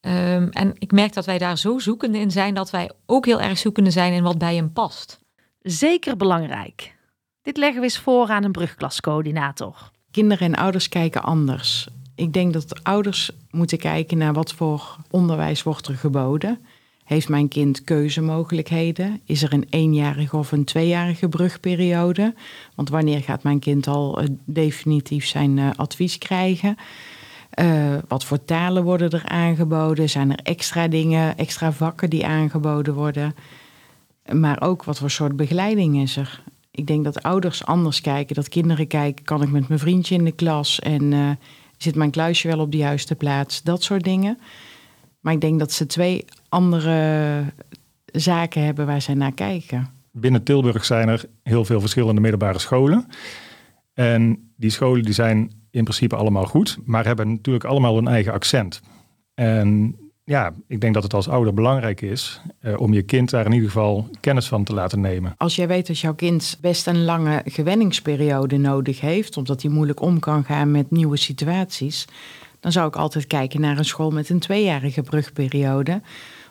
Ehm, 0.00 0.48
en 0.50 0.72
ik 0.78 0.92
merk 0.92 1.12
dat 1.12 1.26
wij 1.26 1.38
daar 1.38 1.58
zo 1.58 1.78
zoekende 1.78 2.18
in 2.18 2.30
zijn 2.30 2.54
dat 2.54 2.70
wij 2.70 2.90
ook 3.06 3.26
heel 3.26 3.40
erg 3.40 3.58
zoekende 3.58 3.90
zijn 3.90 4.12
in 4.12 4.22
wat 4.22 4.38
bij 4.38 4.54
hem 4.54 4.72
past. 4.72 5.18
Zeker 5.60 6.16
belangrijk. 6.16 6.96
Dit 7.42 7.56
leggen 7.56 7.78
we 7.78 7.84
eens 7.84 7.98
voor 7.98 8.28
aan 8.28 8.44
een 8.44 8.52
brugklascoördinator. 8.52 9.90
Kinderen 10.10 10.46
en 10.46 10.60
ouders 10.60 10.88
kijken 10.88 11.22
anders. 11.22 11.88
Ik 12.20 12.32
denk 12.32 12.52
dat 12.52 12.84
ouders 12.84 13.30
moeten 13.50 13.78
kijken 13.78 14.18
naar 14.18 14.32
wat 14.32 14.52
voor 14.52 14.96
onderwijs 15.10 15.62
wordt 15.62 15.86
er 15.86 15.94
geboden. 15.94 16.58
Heeft 17.04 17.28
mijn 17.28 17.48
kind 17.48 17.84
keuzemogelijkheden? 17.84 19.20
Is 19.24 19.42
er 19.42 19.52
een 19.52 19.66
eenjarige 19.70 20.36
of 20.36 20.52
een 20.52 20.64
tweejarige 20.64 21.28
brugperiode? 21.28 22.34
Want 22.74 22.88
wanneer 22.88 23.20
gaat 23.20 23.42
mijn 23.42 23.58
kind 23.58 23.86
al 23.86 24.20
eh, 24.20 24.28
definitief 24.44 25.26
zijn 25.26 25.58
eh, 25.58 25.70
advies 25.76 26.18
krijgen? 26.18 26.76
Uh, 27.60 27.96
wat 28.08 28.24
voor 28.24 28.44
talen 28.44 28.84
worden 28.84 29.10
er 29.10 29.28
aangeboden? 29.28 30.08
Zijn 30.08 30.30
er 30.30 30.40
extra 30.42 30.88
dingen, 30.88 31.36
extra 31.36 31.72
vakken 31.72 32.10
die 32.10 32.26
aangeboden 32.26 32.94
worden? 32.94 33.34
Maar 34.32 34.62
ook 34.62 34.84
wat 34.84 34.98
voor 34.98 35.10
soort 35.10 35.36
begeleiding 35.36 36.00
is 36.00 36.16
er? 36.16 36.42
Ik 36.70 36.86
denk 36.86 37.04
dat 37.04 37.22
ouders 37.22 37.64
anders 37.64 38.00
kijken. 38.00 38.34
Dat 38.34 38.48
kinderen 38.48 38.86
kijken, 38.86 39.24
kan 39.24 39.42
ik 39.42 39.50
met 39.50 39.68
mijn 39.68 39.80
vriendje 39.80 40.14
in 40.14 40.24
de 40.24 40.32
klas 40.32 40.78
en 40.80 41.38
zit 41.82 41.94
mijn 41.94 42.10
kluisje 42.10 42.48
wel 42.48 42.60
op 42.60 42.70
de 42.70 42.76
juiste 42.76 43.14
plaats? 43.14 43.62
Dat 43.62 43.82
soort 43.82 44.04
dingen. 44.04 44.38
Maar 45.20 45.32
ik 45.32 45.40
denk 45.40 45.58
dat 45.58 45.72
ze 45.72 45.86
twee 45.86 46.24
andere 46.48 47.44
zaken 48.12 48.64
hebben 48.64 48.86
waar 48.86 49.02
zij 49.02 49.14
naar 49.14 49.32
kijken. 49.32 49.88
Binnen 50.12 50.42
Tilburg 50.42 50.84
zijn 50.84 51.08
er 51.08 51.24
heel 51.42 51.64
veel 51.64 51.80
verschillende 51.80 52.20
middelbare 52.20 52.58
scholen. 52.58 53.06
En 53.94 54.52
die 54.56 54.70
scholen 54.70 55.02
die 55.02 55.14
zijn 55.14 55.52
in 55.70 55.84
principe 55.84 56.16
allemaal 56.16 56.46
goed, 56.46 56.78
maar 56.84 57.04
hebben 57.04 57.28
natuurlijk 57.28 57.64
allemaal 57.64 57.98
een 57.98 58.08
eigen 58.08 58.32
accent. 58.32 58.80
En 59.34 59.96
ja, 60.30 60.52
ik 60.66 60.80
denk 60.80 60.94
dat 60.94 61.02
het 61.02 61.14
als 61.14 61.28
ouder 61.28 61.54
belangrijk 61.54 62.00
is 62.00 62.40
eh, 62.60 62.80
om 62.80 62.92
je 62.92 63.02
kind 63.02 63.30
daar 63.30 63.44
in 63.46 63.52
ieder 63.52 63.68
geval 63.68 64.08
kennis 64.20 64.48
van 64.48 64.64
te 64.64 64.74
laten 64.74 65.00
nemen. 65.00 65.34
Als 65.36 65.56
jij 65.56 65.68
weet 65.68 65.86
dat 65.86 65.98
jouw 65.98 66.14
kind 66.14 66.58
best 66.60 66.86
een 66.86 67.04
lange 67.04 67.42
gewenningsperiode 67.44 68.56
nodig 68.56 69.00
heeft, 69.00 69.36
omdat 69.36 69.62
hij 69.62 69.70
moeilijk 69.70 70.00
om 70.00 70.18
kan 70.18 70.44
gaan 70.44 70.70
met 70.70 70.90
nieuwe 70.90 71.16
situaties, 71.16 72.04
dan 72.60 72.72
zou 72.72 72.88
ik 72.88 72.96
altijd 72.96 73.26
kijken 73.26 73.60
naar 73.60 73.78
een 73.78 73.84
school 73.84 74.10
met 74.10 74.28
een 74.28 74.38
tweejarige 74.38 75.02
brugperiode. 75.02 76.00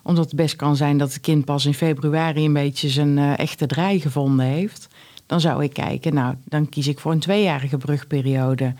Omdat 0.03 0.25
het 0.25 0.35
best 0.35 0.55
kan 0.55 0.75
zijn 0.75 0.97
dat 0.97 1.13
het 1.13 1.21
kind 1.21 1.45
pas 1.45 1.65
in 1.65 1.73
februari 1.73 2.45
een 2.45 2.53
beetje 2.53 2.89
zijn 2.89 3.17
uh, 3.17 3.39
echte 3.39 3.65
draai 3.65 3.99
gevonden 3.99 4.45
heeft. 4.45 4.87
Dan 5.25 5.39
zou 5.39 5.63
ik 5.63 5.73
kijken, 5.73 6.13
nou, 6.13 6.35
dan 6.45 6.69
kies 6.69 6.87
ik 6.87 6.99
voor 6.99 7.11
een 7.11 7.19
tweejarige 7.19 7.77
brugperiode. 7.77 8.73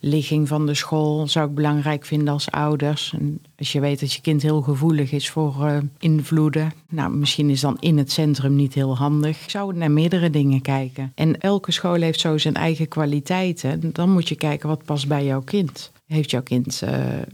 Ligging 0.00 0.48
van 0.48 0.66
de 0.66 0.74
school 0.74 1.26
zou 1.26 1.48
ik 1.48 1.54
belangrijk 1.54 2.04
vinden 2.04 2.32
als 2.32 2.50
ouders. 2.50 3.14
Als 3.58 3.72
je 3.72 3.80
weet 3.80 4.00
dat 4.00 4.12
je 4.12 4.20
kind 4.20 4.42
heel 4.42 4.60
gevoelig 4.60 5.12
is 5.12 5.30
voor 5.30 5.54
uh, 5.60 5.76
invloeden. 5.98 6.72
Nou, 6.88 7.10
misschien 7.10 7.50
is 7.50 7.60
dan 7.60 7.76
in 7.80 7.98
het 7.98 8.12
centrum 8.12 8.56
niet 8.56 8.74
heel 8.74 8.96
handig. 8.96 9.42
Ik 9.42 9.50
zou 9.50 9.74
naar 9.74 9.90
meerdere 9.90 10.30
dingen 10.30 10.62
kijken. 10.62 11.12
En 11.14 11.40
elke 11.40 11.72
school 11.72 12.00
heeft 12.00 12.20
zo 12.20 12.38
zijn 12.38 12.54
eigen 12.54 12.88
kwaliteiten. 12.88 13.92
Dan 13.92 14.10
moet 14.10 14.28
je 14.28 14.34
kijken 14.34 14.68
wat 14.68 14.84
past 14.84 15.08
bij 15.08 15.24
jouw 15.24 15.42
kind. 15.42 15.92
Heeft 16.06 16.30
jouw 16.30 16.42
kind 16.42 16.82
uh, 16.84 16.90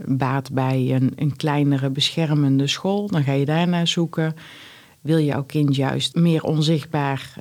baat 0.06 0.52
bij 0.52 0.94
een, 0.94 1.12
een 1.16 1.36
kleinere 1.36 1.90
beschermende 1.90 2.66
school? 2.66 3.08
Dan 3.08 3.22
ga 3.22 3.32
je 3.32 3.44
daarnaar 3.44 3.88
zoeken. 3.88 4.34
Wil 5.04 5.18
jouw 5.18 5.42
kind 5.42 5.76
juist 5.76 6.14
meer 6.14 6.42
onzichtbaar, 6.42 7.34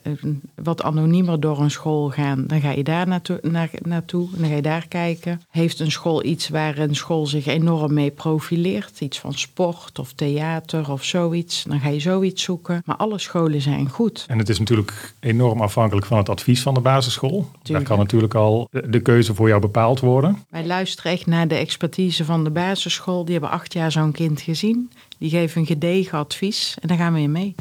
wat 0.56 0.84
anoniemer 0.84 1.40
door 1.40 1.60
een 1.60 1.72
school 1.72 2.10
gaan, 2.10 2.44
dan 2.48 2.62
ga 2.62 2.72
je 2.72 2.84
daar 2.84 3.08
naartoe, 3.08 3.40
naar, 3.42 3.70
naartoe 3.82 4.28
dan 4.36 4.50
ga 4.50 4.56
je 4.56 4.62
daar 4.62 4.88
kijken. 4.88 5.42
Heeft 5.50 5.80
een 5.80 5.92
school 5.92 6.24
iets 6.24 6.50
waar 6.50 6.78
een 6.78 6.96
school 6.96 7.26
zich 7.26 7.46
enorm 7.46 7.94
mee 7.94 8.12
profileert, 8.12 9.02
iets 9.02 9.20
van 9.20 9.34
sport 9.34 10.00
of 10.00 10.14
theater 10.14 10.92
of 10.92 11.04
zoiets, 11.04 11.64
dan 11.68 11.80
ga 11.80 11.90
je 11.90 12.00
zoiets 12.00 12.44
zoeken. 12.44 12.82
Maar 12.86 12.96
alle 12.96 13.20
scholen 13.20 13.62
zijn 13.62 13.90
goed. 13.90 14.26
En 14.28 14.38
het 14.38 14.50
is 14.50 14.60
natuurlijk 14.60 15.14
enorm 15.20 15.62
afhankelijk 15.62 16.06
van 16.06 16.18
het 16.18 16.30
advies 16.30 16.62
van 16.62 16.74
de 16.74 16.80
basisschool. 16.80 17.32
Tuurlijk. 17.32 17.68
Daar 17.68 17.84
kan 17.84 17.98
natuurlijk 17.98 18.36
al 18.36 18.68
de 18.72 19.00
keuze 19.00 19.36
voor 19.36 19.48
jou 19.48 19.62
bepaald 19.62 20.00
worden. 20.00 20.38
Wij 20.50 20.66
luisteren 20.66 21.12
echt 21.12 21.26
naar 21.26 21.48
de 21.48 21.56
expertise 21.56 22.26
van 22.26 22.44
de 22.44 22.50
basisschool. 22.50 23.24
Die 23.24 23.34
hebben 23.34 23.52
acht 23.52 23.74
jaar 23.74 23.92
zo'n 23.92 24.12
kind 24.12 24.42
gezien. 24.42 24.92
Die 25.24 25.32
geven 25.32 25.62
een 25.62 25.68
gedegen 25.68 26.18
advies 26.18 26.78
en 26.82 26.88
daar 26.88 26.98
gaan 26.98 27.14
we 27.14 27.20
in 27.20 27.32
mee. 27.32 27.56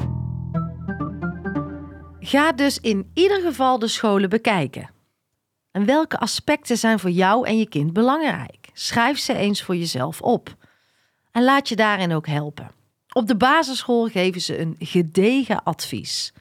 Ga 2.19 2.51
dus 2.51 2.79
in 2.79 3.11
ieder 3.13 3.41
geval 3.41 3.79
de 3.79 3.87
scholen 3.87 4.29
bekijken. 4.29 4.89
En 5.71 5.85
welke 5.85 6.17
aspecten 6.17 6.77
zijn 6.77 6.99
voor 6.99 7.09
jou 7.09 7.47
en 7.47 7.57
je 7.57 7.67
kind 7.67 7.93
belangrijk? 7.93 8.69
Schrijf 8.73 9.19
ze 9.19 9.33
eens 9.33 9.63
voor 9.63 9.75
jezelf 9.75 10.21
op. 10.21 10.55
En 11.31 11.43
laat 11.43 11.69
je 11.69 11.75
daarin 11.75 12.13
ook 12.13 12.27
helpen. 12.27 12.71
Op 13.13 13.27
de 13.27 13.37
basisschool 13.37 14.07
geven 14.07 14.41
ze 14.41 14.59
een 14.59 14.75
gedegen 14.79 15.63
advies. 15.63 16.33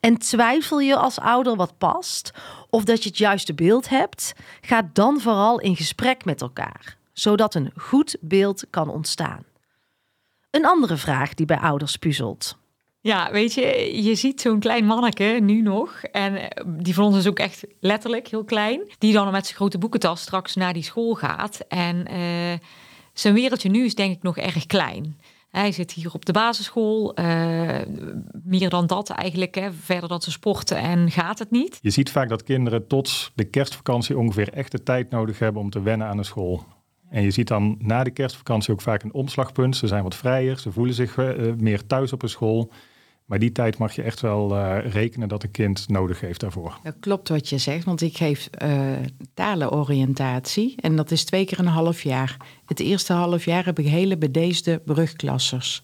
En 0.00 0.18
twijfel 0.18 0.80
je 0.80 0.96
als 0.96 1.18
ouder 1.18 1.56
wat 1.56 1.78
past 1.78 2.30
of 2.70 2.84
dat 2.84 3.02
je 3.02 3.08
het 3.08 3.18
juiste 3.18 3.54
beeld 3.54 3.88
hebt, 3.88 4.32
ga 4.60 4.90
dan 4.92 5.20
vooral 5.20 5.60
in 5.60 5.76
gesprek 5.76 6.24
met 6.24 6.40
elkaar, 6.40 6.96
zodat 7.12 7.54
een 7.54 7.72
goed 7.76 8.16
beeld 8.20 8.64
kan 8.70 8.88
ontstaan. 8.88 9.48
Een 10.50 10.66
andere 10.66 10.96
vraag 10.96 11.34
die 11.34 11.46
bij 11.46 11.58
ouders 11.58 11.96
puzzelt. 11.96 12.58
Ja, 13.02 13.32
weet 13.32 13.54
je, 13.54 14.02
je 14.02 14.14
ziet 14.14 14.40
zo'n 14.40 14.58
klein 14.58 14.84
manneke 14.84 15.38
nu 15.42 15.62
nog. 15.62 16.02
En 16.02 16.36
eh, 16.36 16.64
die 16.66 16.94
van 16.94 17.04
ons 17.04 17.16
is 17.16 17.26
ook 17.26 17.38
echt 17.38 17.66
letterlijk 17.80 18.28
heel 18.28 18.44
klein. 18.44 18.80
Die 18.98 19.12
dan 19.12 19.30
met 19.30 19.44
zijn 19.44 19.56
grote 19.56 19.78
boekentas 19.78 20.20
straks 20.20 20.54
naar 20.54 20.72
die 20.72 20.82
school 20.82 21.14
gaat. 21.14 21.60
En 21.68 22.12
uh, 22.12 22.58
zijn 23.12 23.34
wereldje 23.34 23.68
nu 23.68 23.84
is 23.84 23.94
denk 23.94 24.16
ik 24.16 24.22
nog 24.22 24.36
erg 24.36 24.66
klein. 24.66 25.18
Hij 25.50 25.72
zit 25.72 25.92
hier 25.92 26.12
op 26.12 26.24
de 26.24 26.32
basisschool. 26.32 27.18
Uh, 27.18 27.78
meer 28.44 28.68
dan 28.68 28.86
dat 28.86 29.10
eigenlijk. 29.10 29.54
Hè. 29.54 29.72
Verder 29.72 30.08
dat 30.08 30.24
ze 30.24 30.30
sporten 30.30 30.76
en 30.76 31.10
gaat 31.10 31.38
het 31.38 31.50
niet. 31.50 31.78
Je 31.82 31.90
ziet 31.90 32.10
vaak 32.10 32.28
dat 32.28 32.42
kinderen 32.42 32.86
tot 32.86 33.30
de 33.34 33.44
kerstvakantie 33.44 34.18
ongeveer 34.18 34.52
echt 34.52 34.72
de 34.72 34.82
tijd 34.82 35.10
nodig 35.10 35.38
hebben 35.38 35.62
om 35.62 35.70
te 35.70 35.82
wennen 35.82 36.06
aan 36.06 36.16
de 36.16 36.24
school. 36.24 36.64
En 37.10 37.22
je 37.22 37.30
ziet 37.30 37.48
dan 37.48 37.76
na 37.78 38.04
de 38.04 38.10
kerstvakantie 38.10 38.72
ook 38.72 38.80
vaak 38.80 39.02
een 39.02 39.12
omslagpunt. 39.12 39.76
Ze 39.76 39.86
zijn 39.86 40.02
wat 40.02 40.14
vrijer, 40.14 40.58
ze 40.58 40.72
voelen 40.72 40.94
zich 40.94 41.16
uh, 41.16 41.52
meer 41.58 41.86
thuis 41.86 42.12
op 42.12 42.22
een 42.22 42.28
school. 42.28 42.70
Maar 43.24 43.38
die 43.38 43.52
tijd 43.52 43.78
mag 43.78 43.92
je 43.92 44.02
echt 44.02 44.20
wel 44.20 44.56
uh, 44.56 44.78
rekenen 44.84 45.28
dat 45.28 45.42
een 45.42 45.50
kind 45.50 45.88
nodig 45.88 46.20
heeft 46.20 46.40
daarvoor. 46.40 46.78
Dat 46.82 46.96
klopt 47.00 47.28
wat 47.28 47.48
je 47.48 47.58
zegt, 47.58 47.84
want 47.84 48.00
ik 48.00 48.16
geef 48.16 48.50
talenoriëntatie 49.34 50.74
en 50.80 50.96
dat 50.96 51.10
is 51.10 51.24
twee 51.24 51.44
keer 51.44 51.58
een 51.58 51.66
half 51.66 52.02
jaar. 52.02 52.36
Het 52.66 52.80
eerste 52.80 53.12
half 53.12 53.44
jaar 53.44 53.64
heb 53.64 53.78
ik 53.78 53.86
hele 53.86 54.16
bedeesde 54.16 54.78
brugklassers. 54.84 55.82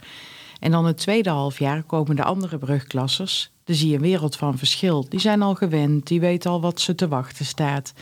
En 0.61 0.71
dan 0.71 0.87
het 0.87 0.97
tweede 0.97 1.31
half 1.31 1.59
jaar 1.59 1.83
komen 1.83 2.17
de 2.17 2.25
andere 2.25 2.59
brugklassers. 2.59 3.51
Dan 3.65 3.75
zie 3.77 3.89
je 3.89 3.95
een 3.95 4.01
wereld 4.01 4.37
van 4.37 4.59
verschil. 4.59 5.07
Die 5.09 5.21
zijn 5.21 5.43
al 5.43 5.55
gewend, 5.55 6.07
die 6.07 6.21
weten 6.21 6.51
al 6.51 6.61
wat 6.61 6.81
ze 6.81 6.95
te 6.95 7.09
wachten 7.09 7.45
staat. 7.45 7.93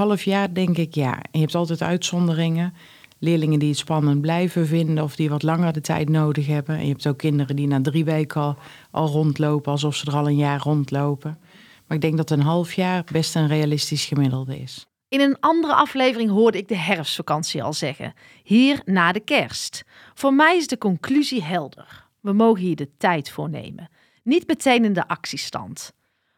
Half 0.00 0.22
jaar 0.22 0.54
denk 0.54 0.76
ik 0.76 0.94
ja. 0.94 1.14
En 1.14 1.28
je 1.30 1.38
hebt 1.38 1.54
altijd 1.54 1.82
uitzonderingen 1.82 2.74
leerlingen 3.18 3.58
die 3.58 3.68
het 3.68 3.78
spannend 3.78 4.20
blijven 4.20 4.66
vinden 4.66 5.04
of 5.04 5.16
die 5.16 5.30
wat 5.30 5.42
langer 5.42 5.72
de 5.72 5.80
tijd 5.80 6.08
nodig 6.08 6.46
hebben. 6.46 6.76
En 6.76 6.82
je 6.82 6.90
hebt 6.90 7.06
ook 7.06 7.18
kinderen 7.18 7.56
die 7.56 7.66
na 7.66 7.80
drie 7.80 8.04
weken 8.04 8.40
al, 8.40 8.56
al 8.90 9.06
rondlopen 9.06 9.72
alsof 9.72 9.96
ze 9.96 10.06
er 10.06 10.16
al 10.16 10.26
een 10.26 10.36
jaar 10.36 10.60
rondlopen. 10.60 11.38
Maar 11.86 11.96
ik 11.96 12.02
denk 12.02 12.16
dat 12.16 12.30
een 12.30 12.40
half 12.40 12.72
jaar 12.72 13.04
best 13.12 13.34
een 13.34 13.46
realistisch 13.46 14.04
gemiddelde 14.04 14.58
is. 14.58 14.86
In 15.08 15.20
een 15.20 15.40
andere 15.40 15.74
aflevering 15.74 16.30
hoorde 16.30 16.58
ik 16.58 16.68
de 16.68 16.76
herfstvakantie 16.76 17.62
al 17.62 17.72
zeggen. 17.72 18.14
Hier 18.42 18.82
na 18.84 19.12
de 19.12 19.20
kerst. 19.20 19.84
Voor 20.14 20.34
mij 20.34 20.56
is 20.56 20.66
de 20.66 20.78
conclusie 20.78 21.42
helder. 21.42 22.06
We 22.20 22.32
mogen 22.32 22.62
hier 22.62 22.76
de 22.76 22.90
tijd 22.98 23.30
voor 23.30 23.50
nemen. 23.50 23.88
Niet 24.22 24.46
meteen 24.46 24.84
in 24.84 24.92
de 24.92 25.08
actiestand. 25.08 25.92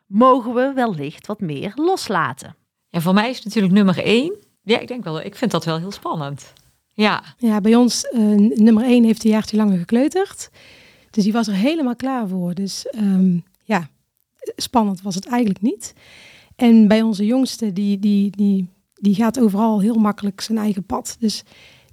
Mogen 0.06 0.54
we 0.54 0.72
wellicht 0.74 1.26
wat 1.26 1.40
meer 1.40 1.72
loslaten? 1.74 2.56
Ja, 2.92 3.00
voor 3.00 3.14
mij 3.14 3.30
is 3.30 3.42
natuurlijk 3.42 3.72
nummer 3.72 3.98
één. 3.98 4.36
Ja, 4.62 4.78
ik 4.78 4.88
denk 4.88 5.04
wel, 5.04 5.20
ik 5.20 5.34
vind 5.34 5.50
dat 5.50 5.64
wel 5.64 5.78
heel 5.78 5.90
spannend. 5.92 6.52
Ja. 6.94 7.22
Ja, 7.38 7.60
bij 7.60 7.74
ons 7.74 8.04
uh, 8.12 8.50
nummer 8.56 8.84
één 8.84 9.04
heeft 9.04 9.24
een 9.24 9.30
jaartje 9.30 9.56
langer 9.56 9.78
gekleuterd. 9.78 10.50
Dus 11.10 11.24
die 11.24 11.32
was 11.32 11.46
er 11.46 11.54
helemaal 11.54 11.96
klaar 11.96 12.28
voor. 12.28 12.54
Dus 12.54 12.86
um, 12.96 13.44
ja, 13.64 13.88
spannend 14.56 15.02
was 15.02 15.14
het 15.14 15.26
eigenlijk 15.26 15.62
niet. 15.62 15.94
En 16.56 16.88
bij 16.88 17.02
onze 17.02 17.26
jongste, 17.26 17.72
die, 17.72 17.98
die, 17.98 18.30
die, 18.30 18.68
die 18.94 19.14
gaat 19.14 19.40
overal 19.40 19.80
heel 19.80 19.98
makkelijk 19.98 20.40
zijn 20.40 20.58
eigen 20.58 20.84
pad. 20.84 21.16
Dus 21.18 21.44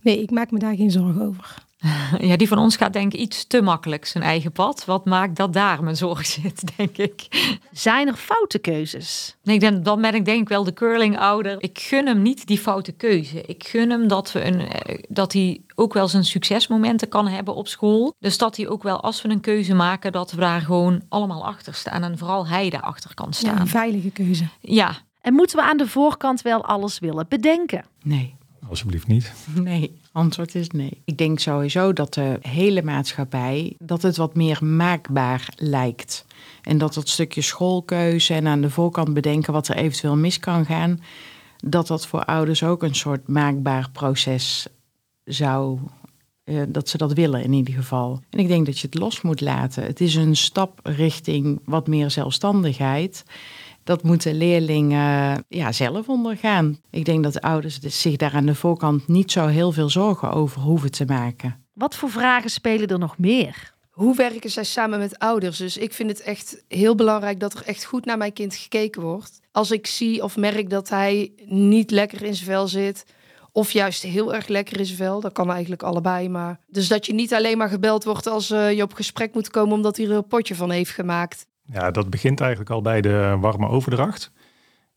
nee, 0.02 0.22
ik 0.22 0.32
maak 0.32 0.52
me 0.52 0.60
daar 0.60 0.76
geen 0.76 0.92
zorgen 0.92 1.22
over. 1.22 1.66
Ja, 2.20 2.38
die 2.38 2.48
van 2.48 2.58
ons 2.58 2.76
gaat 2.76 2.94
denk 2.94 3.14
ik 3.14 3.20
iets 3.20 3.46
te 3.48 3.62
makkelijk 3.62 4.06
zijn 4.06 4.24
eigen 4.24 4.52
pad. 4.52 4.86
Wat 4.86 5.06
maakt 5.06 5.36
dat 5.36 5.54
daar 5.54 5.84
mijn 5.84 5.96
zorg 5.96 6.26
zit, 6.42 6.78
denk 6.78 6.98
ik. 6.98 7.28
Zijn 7.72 8.08
er 8.08 8.16
foute 8.16 8.60
keuzes? 8.60 9.36
Nee, 9.44 9.60
dan, 9.60 9.84
dan 9.84 10.02
ben 10.02 10.16
ik 10.16 10.26
denk 10.26 10.42
ik 10.42 10.50
wel 10.50 10.64
de 10.64 10.74
curling-ouder. 10.74 11.56
Ik 11.60 11.80
gun 11.80 12.08
hem 12.08 12.22
niet 12.22 12.48
die 12.48 12.58
foute 12.58 12.92
keuze. 12.92 13.42
Ik 13.42 13.68
gun 13.68 13.90
hem 13.90 14.08
dat, 14.08 14.32
we 14.32 14.46
een, 14.46 14.60
eh, 14.60 15.04
dat 15.08 15.34
hij 15.34 15.62
ook 15.76 15.94
wel 15.94 16.08
zijn 16.08 16.26
succesmomenten 16.26 17.10
kan 17.10 17.28
hebben 17.28 17.56
op 17.56 17.68
school. 17.68 18.14
Dus 18.20 18.38
dat 18.38 18.58
hij 18.58 18.68
ook 18.68 18.84
wel, 18.84 19.02
als 19.02 19.22
we 19.22 19.30
een 19.30 19.40
keuze 19.40 19.74
maken, 19.74 20.12
dat 20.12 20.32
we 20.32 20.40
daar 20.40 20.62
gewoon 20.62 21.02
allemaal 21.10 21.46
achter 21.46 21.74
staan. 21.74 22.04
En 22.04 22.18
vooral 22.18 22.48
hij 22.48 22.70
daarachter 22.70 23.14
kan 23.14 23.34
staan. 23.34 23.56
Ja, 23.56 23.62
een 23.62 23.68
veilige 23.68 24.10
keuze. 24.10 24.48
Ja. 24.60 24.98
En 25.22 25.34
moeten 25.34 25.58
we 25.58 25.64
aan 25.64 25.78
de 25.78 25.88
voorkant 25.88 26.42
wel 26.42 26.66
alles 26.66 27.00
willen 27.00 27.26
bedenken? 27.30 27.86
Nee. 28.04 28.38
Alsjeblieft 28.70 29.08
niet. 29.08 29.34
Nee, 29.56 30.00
antwoord 30.12 30.56
is 30.56 30.70
nee. 30.70 31.02
Ik 31.06 31.18
denk 31.18 31.40
sowieso 31.40 31.94
dat 31.94 32.14
de 32.14 32.38
hele 32.42 32.84
maatschappij, 32.84 33.76
dat 33.80 34.02
het 34.02 34.18
wat 34.18 34.36
meer 34.36 34.66
maakbaar 34.66 35.54
lijkt. 35.56 36.26
En 36.62 36.78
dat 36.78 36.94
dat 36.94 37.10
stukje 37.10 37.42
schoolkeuze 37.42 38.34
en 38.34 38.48
aan 38.48 38.62
de 38.62 38.70
voorkant 38.70 39.14
bedenken 39.14 39.54
wat 39.54 39.68
er 39.68 39.76
eventueel 39.76 40.16
mis 40.16 40.40
kan 40.40 40.66
gaan, 40.66 41.02
dat 41.58 41.88
dat 41.88 42.08
voor 42.08 42.26
ouders 42.26 42.64
ook 42.64 42.84
een 42.84 42.96
soort 42.96 43.28
maakbaar 43.28 43.90
proces 43.92 44.68
zou 45.24 45.80
uh, 46.46 46.62
dat 46.68 46.90
ze 46.90 46.98
dat 46.98 47.14
willen 47.14 47.44
in 47.44 47.54
ieder 47.54 47.74
geval. 47.74 48.22
En 48.30 48.40
ik 48.40 48.48
denk 48.48 48.66
dat 48.66 48.80
je 48.80 48.88
het 48.88 49.00
los 49.00 49.22
moet 49.22 49.42
laten. 49.42 49.84
Het 49.84 50.02
is 50.02 50.16
een 50.16 50.36
stap 50.36 50.80
richting 50.84 51.62
wat 51.66 51.88
meer 51.88 52.12
zelfstandigheid 52.12 53.24
dat 53.84 54.04
moeten 54.04 54.38
leerlingen 54.38 55.46
ja, 55.48 55.72
zelf 55.72 56.10
ondergaan. 56.10 56.80
Ik 56.90 57.06
denk 57.06 57.24
dat 57.24 57.34
de 57.34 57.42
ouders 57.42 57.80
zich 57.80 58.16
daar 58.16 58.34
aan 58.34 58.46
de 58.46 58.56
voorkant 58.56 59.08
niet 59.08 59.32
zo 59.32 59.48
heel 59.48 59.72
veel 59.72 59.90
zorgen 59.90 60.32
over 60.32 60.62
hoeven 60.62 60.92
te 60.92 61.06
maken. 61.06 61.66
Wat 61.74 61.96
voor 61.96 62.10
vragen 62.10 62.50
spelen 62.50 62.88
er 62.88 63.00
nog 63.00 63.18
meer? 63.18 63.74
Hoe 63.90 64.16
werken 64.16 64.50
zij 64.50 64.64
samen 64.64 65.00
met 65.00 65.20
ouders? 65.20 65.58
Dus 65.58 65.78
ik 65.78 65.94
vind 65.94 66.10
het 66.10 66.22
echt 66.22 66.64
heel 66.68 66.96
belangrijk 66.96 67.40
dat 67.40 67.54
er 67.54 67.66
echt 67.66 67.86
goed 67.86 68.06
naar 68.06 68.18
mijn 68.18 68.34
kind 68.34 68.56
gekeken 68.56 69.02
wordt. 69.02 69.40
Als 69.52 69.72
ik 69.72 69.88
zie 69.88 70.24
of 70.24 70.38
merk 70.38 70.70
dat 70.70 70.90
hij 70.90 71.32
niet 71.46 71.92
lekker 71.92 72.24
in 72.24 72.36
zijn 72.36 72.50
vel 72.50 72.68
zit, 72.68 73.06
of 73.52 73.72
juist 73.72 74.04
heel 74.04 74.34
erg 74.34 74.48
lekker 74.48 74.80
in 74.80 74.86
zijn 74.86 74.98
vel. 74.98 75.20
Dat 75.20 75.34
kan 75.34 75.52
eigenlijk 75.52 75.84
allebei. 75.84 76.30
Maar... 76.30 76.60
Dus 76.68 76.88
dat 76.88 77.06
je 77.06 77.14
niet 77.14 77.34
alleen 77.34 77.58
maar 77.58 77.70
gebeld 77.70 78.04
wordt 78.04 78.28
als 78.28 78.52
uh, 78.52 78.74
je 78.74 78.84
op 78.84 78.94
gesprek 78.94 79.34
moet 79.34 79.50
komen 79.50 79.74
omdat 79.74 79.98
hij 79.98 80.06
er 80.06 80.12
een 80.12 80.28
potje 80.28 80.56
van 80.56 80.72
heeft 80.72 80.92
gemaakt. 80.92 81.46
Ja, 81.72 81.92
dat 81.92 82.10
begint 82.10 82.40
eigenlijk 82.40 82.70
al 82.70 82.82
bij 82.82 83.02
de 83.02 83.38
warme 83.40 83.68
overdracht. 83.68 84.32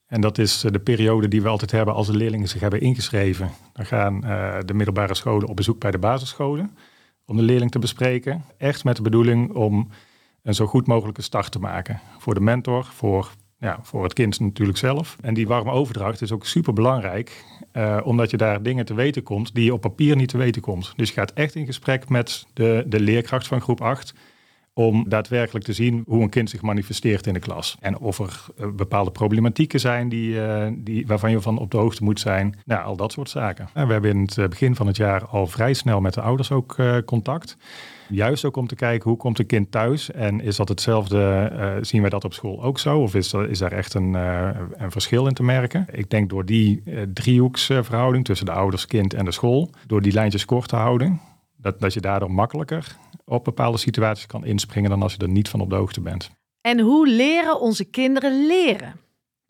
En 0.06 0.20
dat 0.20 0.38
is 0.38 0.64
eh, 0.64 0.72
de 0.72 0.78
periode 0.78 1.28
die 1.28 1.42
we 1.42 1.48
altijd 1.48 1.70
hebben 1.70 1.94
als 1.94 2.06
de 2.06 2.16
leerlingen 2.16 2.48
zich 2.48 2.60
hebben 2.60 2.80
ingeschreven. 2.80 3.50
Dan 3.72 3.86
gaan 3.86 4.20
uh, 4.24 4.58
de 4.64 4.74
middelbare 4.74 5.14
scholen 5.14 5.48
op 5.48 5.56
bezoek 5.56 5.78
bij 5.78 5.90
de 5.90 5.98
basisscholen 5.98 6.76
om 7.26 7.36
de 7.36 7.42
leerling 7.42 7.70
te 7.70 7.78
bespreken. 7.78 8.44
Echt 8.56 8.84
met 8.84 8.96
de 8.96 9.02
bedoeling 9.02 9.52
om 9.52 9.88
een 10.42 10.54
zo 10.54 10.66
goed 10.66 10.86
mogelijke 10.86 11.22
start 11.22 11.52
te 11.52 11.58
maken. 11.58 12.00
Voor 12.18 12.34
de 12.34 12.40
mentor, 12.40 12.84
voor, 12.84 13.32
ja, 13.58 13.78
voor 13.82 14.02
het 14.02 14.12
kind 14.12 14.40
natuurlijk 14.40 14.78
zelf. 14.78 15.16
En 15.20 15.34
die 15.34 15.46
warme 15.46 15.70
overdracht 15.70 16.20
is 16.20 16.32
ook 16.32 16.46
super 16.46 16.72
belangrijk, 16.72 17.44
uh, 17.72 18.00
omdat 18.04 18.30
je 18.30 18.36
daar 18.36 18.62
dingen 18.62 18.84
te 18.84 18.94
weten 18.94 19.22
komt 19.22 19.54
die 19.54 19.64
je 19.64 19.72
op 19.72 19.80
papier 19.80 20.16
niet 20.16 20.28
te 20.28 20.38
weten 20.38 20.62
komt. 20.62 20.92
Dus 20.96 21.08
je 21.08 21.14
gaat 21.14 21.32
echt 21.32 21.54
in 21.54 21.66
gesprek 21.66 22.08
met 22.08 22.46
de, 22.52 22.84
de 22.86 23.00
leerkracht 23.00 23.46
van 23.46 23.60
groep 23.60 23.80
8 23.80 24.14
om 24.74 25.08
daadwerkelijk 25.08 25.64
te 25.64 25.72
zien 25.72 26.02
hoe 26.06 26.22
een 26.22 26.28
kind 26.28 26.50
zich 26.50 26.62
manifesteert 26.62 27.26
in 27.26 27.32
de 27.32 27.40
klas. 27.40 27.76
En 27.80 27.98
of 27.98 28.18
er 28.18 28.44
uh, 28.60 28.66
bepaalde 28.76 29.10
problematieken 29.10 29.80
zijn 29.80 30.08
die, 30.08 30.34
uh, 30.34 30.66
die, 30.74 31.06
waarvan 31.06 31.30
je 31.30 31.40
van 31.40 31.58
op 31.58 31.70
de 31.70 31.76
hoogte 31.76 32.04
moet 32.04 32.20
zijn. 32.20 32.58
Nou, 32.64 32.84
al 32.84 32.96
dat 32.96 33.12
soort 33.12 33.30
zaken. 33.30 33.68
En 33.74 33.86
we 33.86 33.92
hebben 33.92 34.10
in 34.10 34.28
het 34.34 34.50
begin 34.50 34.74
van 34.74 34.86
het 34.86 34.96
jaar 34.96 35.26
al 35.26 35.46
vrij 35.46 35.72
snel 35.72 36.00
met 36.00 36.14
de 36.14 36.20
ouders 36.20 36.50
ook 36.52 36.76
contact. 37.04 37.56
Juist 38.08 38.44
ook 38.44 38.56
om 38.56 38.66
te 38.66 38.74
kijken 38.74 39.08
hoe 39.08 39.18
komt 39.18 39.38
een 39.38 39.46
kind 39.46 39.70
thuis 39.70 40.10
en 40.10 40.40
is 40.40 40.56
dat 40.56 40.68
hetzelfde, 40.68 41.78
zien 41.80 42.00
wij 42.00 42.10
dat 42.10 42.24
op 42.24 42.34
school 42.34 42.62
ook 42.62 42.78
zo? 42.78 42.98
Of 42.98 43.14
is, 43.14 43.32
is 43.32 43.58
daar 43.58 43.72
echt 43.72 43.94
een, 43.94 44.14
een 44.14 44.90
verschil 44.90 45.26
in 45.26 45.34
te 45.34 45.42
merken? 45.42 45.86
Ik 45.90 46.10
denk 46.10 46.30
door 46.30 46.44
die 46.44 46.82
driehoeksverhouding 47.12 48.24
tussen 48.24 48.46
de 48.46 48.52
ouders, 48.52 48.86
kind 48.86 49.14
en 49.14 49.24
de 49.24 49.32
school, 49.32 49.70
door 49.86 50.02
die 50.02 50.12
lijntjes 50.12 50.44
kort 50.44 50.68
te 50.68 50.76
houden, 50.76 51.20
dat, 51.56 51.80
dat 51.80 51.94
je 51.94 52.00
daardoor 52.00 52.30
makkelijker 52.30 52.96
op 53.24 53.44
bepaalde 53.44 53.78
situaties 53.78 54.26
kan 54.26 54.44
inspringen 54.44 54.90
dan 54.90 55.02
als 55.02 55.12
je 55.12 55.18
er 55.18 55.28
niet 55.28 55.48
van 55.48 55.60
op 55.60 55.70
de 55.70 55.76
hoogte 55.76 56.00
bent. 56.00 56.30
En 56.60 56.80
hoe 56.80 57.08
leren 57.08 57.60
onze 57.60 57.84
kinderen 57.84 58.46
leren? 58.46 59.00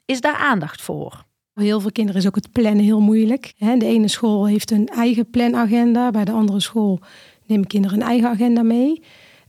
Is 0.05 0.21
daar 0.21 0.37
aandacht 0.37 0.83
voor? 0.83 1.25
Voor 1.55 1.63
heel 1.63 1.81
veel 1.81 1.93
kinderen 1.93 2.21
is 2.21 2.27
ook 2.27 2.35
het 2.35 2.53
plannen 2.53 2.85
heel 2.85 3.01
moeilijk. 3.01 3.53
De 3.59 3.85
ene 3.85 4.09
school 4.09 4.47
heeft 4.47 4.71
een 4.71 4.89
eigen 4.89 5.31
planagenda, 5.31 6.11
bij 6.11 6.25
de 6.25 6.33
andere 6.33 6.61
school 6.61 7.01
nemen 7.47 7.67
kinderen 7.67 8.01
een 8.01 8.07
eigen 8.07 8.29
agenda 8.29 8.63
mee. 8.63 9.03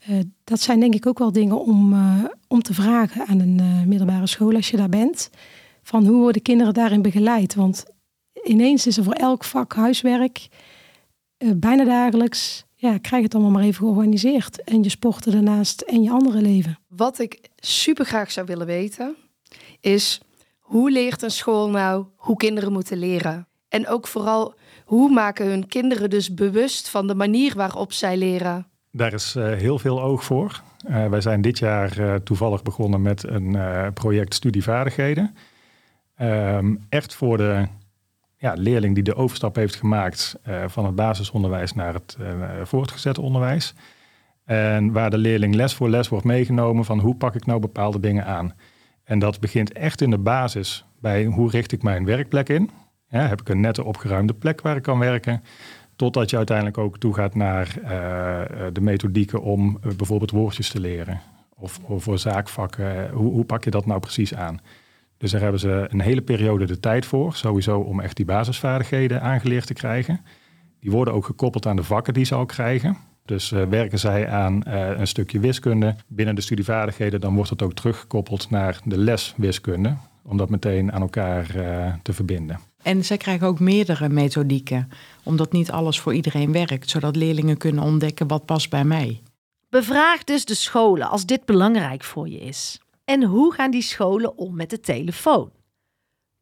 Uh, 0.10 0.20
dat 0.44 0.60
zijn 0.60 0.80
denk 0.80 0.94
ik 0.94 1.08
ook 1.08 1.20
wel 1.20 1.32
dingen 1.32 1.60
om, 1.60 1.94
uh, 1.94 2.24
om 2.48 2.62
te 2.62 2.74
vragen 2.74 3.27
aan 3.27 3.39
een 3.39 3.60
uh, 3.62 3.84
middelbare 3.84 4.27
school 4.27 4.56
als 4.56 4.70
je 4.70 4.77
daar 4.77 4.89
bent. 4.89 5.30
Van 5.84 6.06
hoe 6.06 6.18
worden 6.22 6.42
kinderen 6.42 6.74
daarin 6.74 7.01
begeleid? 7.01 7.56
Want 7.56 7.86
ineens 8.44 8.88
is 8.88 8.98
er 8.98 9.03
voor 9.03 9.13
elk 9.13 9.44
vak 9.44 9.74
huiswerk, 9.74 10.48
bijna 11.56 11.84
dagelijks 11.84 12.65
ja, 12.84 12.98
krijg 12.98 13.24
het 13.24 13.34
allemaal 13.34 13.52
maar 13.52 13.63
even 13.63 13.86
georganiseerd. 13.86 14.63
En 14.63 14.84
je 14.84 14.90
sporten 14.90 15.32
daarnaast 15.32 15.82
en 15.82 16.04
je 16.04 16.12
andere 16.12 16.42
leven. 16.42 16.80
Wat 16.88 17.20
ik 17.20 17.50
super 17.56 18.06
graag 18.06 18.32
zou 18.32 18.46
willen 18.46 18.66
weten, 18.66 19.16
is 19.80 20.22
hoe 20.60 20.92
leert 20.92 21.22
een 21.22 21.32
school 21.32 21.70
nou 21.70 22.06
hoe 22.16 22.38
kinderen 22.38 22.72
moeten 22.72 22.98
leren? 22.98 23.48
En 23.70 23.88
ook 23.88 24.08
vooral, 24.08 24.54
hoe 24.86 25.12
maken 25.12 25.46
hun 25.46 25.68
kinderen 25.68 26.10
dus 26.10 26.34
bewust 26.34 26.90
van 26.90 27.08
de 27.08 27.16
manier 27.16 27.54
waarop 27.56 27.94
zij 27.94 28.18
leren? 28.18 28.68
Daar 28.92 29.13
is 29.13 29.36
uh, 29.36 29.54
heel 29.54 29.80
veel 29.80 30.02
oog 30.02 30.24
voor. 30.24 30.62
Uh, 30.88 31.08
wij 31.08 31.22
zijn 31.22 31.42
dit 31.42 31.60
jaar 31.60 32.00
uh, 32.00 32.16
toevallig 32.16 32.63
begonnen 32.63 33.02
met 33.02 33.24
een 33.28 33.58
project 33.94 34.34
studievaardigheden. 34.34 35.36
Ehm, 36.16 36.75
echt 36.90 37.16
voor 37.16 37.38
de 37.38 37.68
ja, 38.44 38.54
leerling 38.58 38.96
die 38.96 39.04
de 39.04 39.16
overstap 39.16 39.56
heeft 39.56 39.76
gemaakt 39.76 40.40
uh, 40.48 40.64
van 40.68 40.86
het 40.86 40.96
basisonderwijs 40.96 41.74
naar 41.74 41.94
het 41.94 42.18
uh, 42.22 42.28
voortgezet 42.64 43.18
onderwijs. 43.18 43.74
En 44.46 44.92
waar 44.92 45.10
de 45.10 45.18
leerling 45.18 45.56
les 45.56 45.74
voor 45.74 45.90
les 45.90 46.10
wordt 46.10 46.26
meegenomen 46.26 46.86
van 46.86 47.00
hoe 47.00 47.16
pak 47.16 47.36
ik 47.36 47.46
nou 47.46 47.60
bepaalde 47.60 48.00
dingen 48.00 48.26
aan. 48.26 48.54
En 49.04 49.20
dat 49.20 49.40
begint 49.40 49.72
echt 49.72 50.02
in 50.02 50.10
de 50.10 50.18
basis 50.18 50.86
bij 51.00 51.26
hoe 51.26 51.50
richt 51.50 51.72
ik 51.72 51.84
mijn 51.84 52.06
werkplek 52.06 52.50
in. 52.50 52.70
Ja, 53.10 53.28
heb 53.28 53.42
ik 53.42 53.50
een 53.50 53.60
nette 53.60 53.84
opgeruimde 53.84 54.34
plek 54.34 54.62
waar 54.62 54.76
ik 54.76 54.84
kan 54.84 55.00
werken. 55.00 55.44
Totdat 55.96 56.30
je 56.30 56.38
uiteindelijk 56.38 56.78
ook 56.78 56.98
toegaat 56.98 57.36
naar 57.36 57.76
uh, 57.82 57.90
de 58.74 58.82
methodieken 58.82 59.42
om 59.42 59.80
bijvoorbeeld 59.98 60.32
woordjes 60.32 60.70
te 60.70 60.80
leren. 60.80 61.22
Of, 61.56 61.80
of 61.84 62.04
voor 62.04 62.20
zaakvakken. 62.20 63.10
Hoe, 63.10 63.46
pak 63.46 63.64
je 63.64 63.72
dat 63.72 63.86
nou 63.86 64.00
precies 64.00 64.36
aan? 64.36 64.60
Dus 65.24 65.32
daar 65.32 65.42
hebben 65.42 65.60
ze 65.60 65.88
een 65.89 66.01
hele 66.01 66.22
periode 66.22 66.65
de 66.65 66.80
tijd 66.80 67.06
voor. 67.06 67.36
Sowieso 67.36 67.80
om 67.80 68.00
echt 68.00 68.15
die 68.15 68.25
basisvaardigheden 68.25 69.22
aangeleerd 69.22 69.68
te 69.68 69.74
krijgen. 69.74 70.22
Die 70.80 70.92
worden 70.92 71.13
ook 71.13 71.25
gekoppeld 71.25 71.65
aan 71.65 71.75
de 71.75 71.84
vakken 71.84 72.13
die 72.13 72.25
ze 72.25 72.36
al 72.36 72.46
krijgen. 72.46 72.98
Dus 73.25 73.51
uh, 73.51 73.63
werken 73.63 74.00
zij 74.00 74.30
aan 74.30 74.63
uh, 74.68 74.89
een 75.00 75.08
stukje 75.08 75.39
wiskunde 75.39 75.96
binnen 76.08 76.36
de 76.36 76.42
studievaardigheden, 76.42 77.22
dan 77.22 77.36
wordt 77.36 77.50
het 77.50 77.62
ook 77.62 77.74
teruggekoppeld 77.74 78.50
naar 78.50 78.80
de 78.84 78.98
les 78.98 79.34
wiskunde, 79.38 79.96
om 80.24 80.38
dat 80.38 80.50
meteen 80.50 80.92
aan 80.92 81.01
elkaar 81.01 81.56
uh, 81.56 81.94
te 82.01 82.13
verbinden. 82.13 82.60
En 82.82 83.06
zij 83.06 83.18
krijgen 83.18 83.48
ook 83.48 83.60
meerdere 83.60 84.10
methodieken, 84.10 84.89
omdat 85.24 85.51
niet 85.51 85.72
alles 85.72 86.00
voor 86.00 86.13
iedereen 86.13 86.51
werkt, 86.51 86.89
zodat 86.89 87.15
leerlingen 87.15 87.58
kunnen 87.58 87.84
ontdekken 87.84 88.27
wat 88.27 88.46
past 88.46 88.70
bij 88.70 88.84
mij. 88.84 89.22
Bevraag 89.70 90.24
dus 90.24 90.46
de 90.46 90.56
scholen 90.56 91.10
als 91.10 91.25
dit 91.25 91.46
belangrijk 91.46 92.03
voor 92.03 92.30
je 92.30 92.39
is. 92.39 92.83
En 93.05 93.24
hoe 93.24 93.53
gaan 93.53 93.72
die 93.72 93.81
scholen 93.81 94.38
om 94.38 94.55
met 94.55 94.69
de 94.69 94.79
telefoon? 94.79 95.51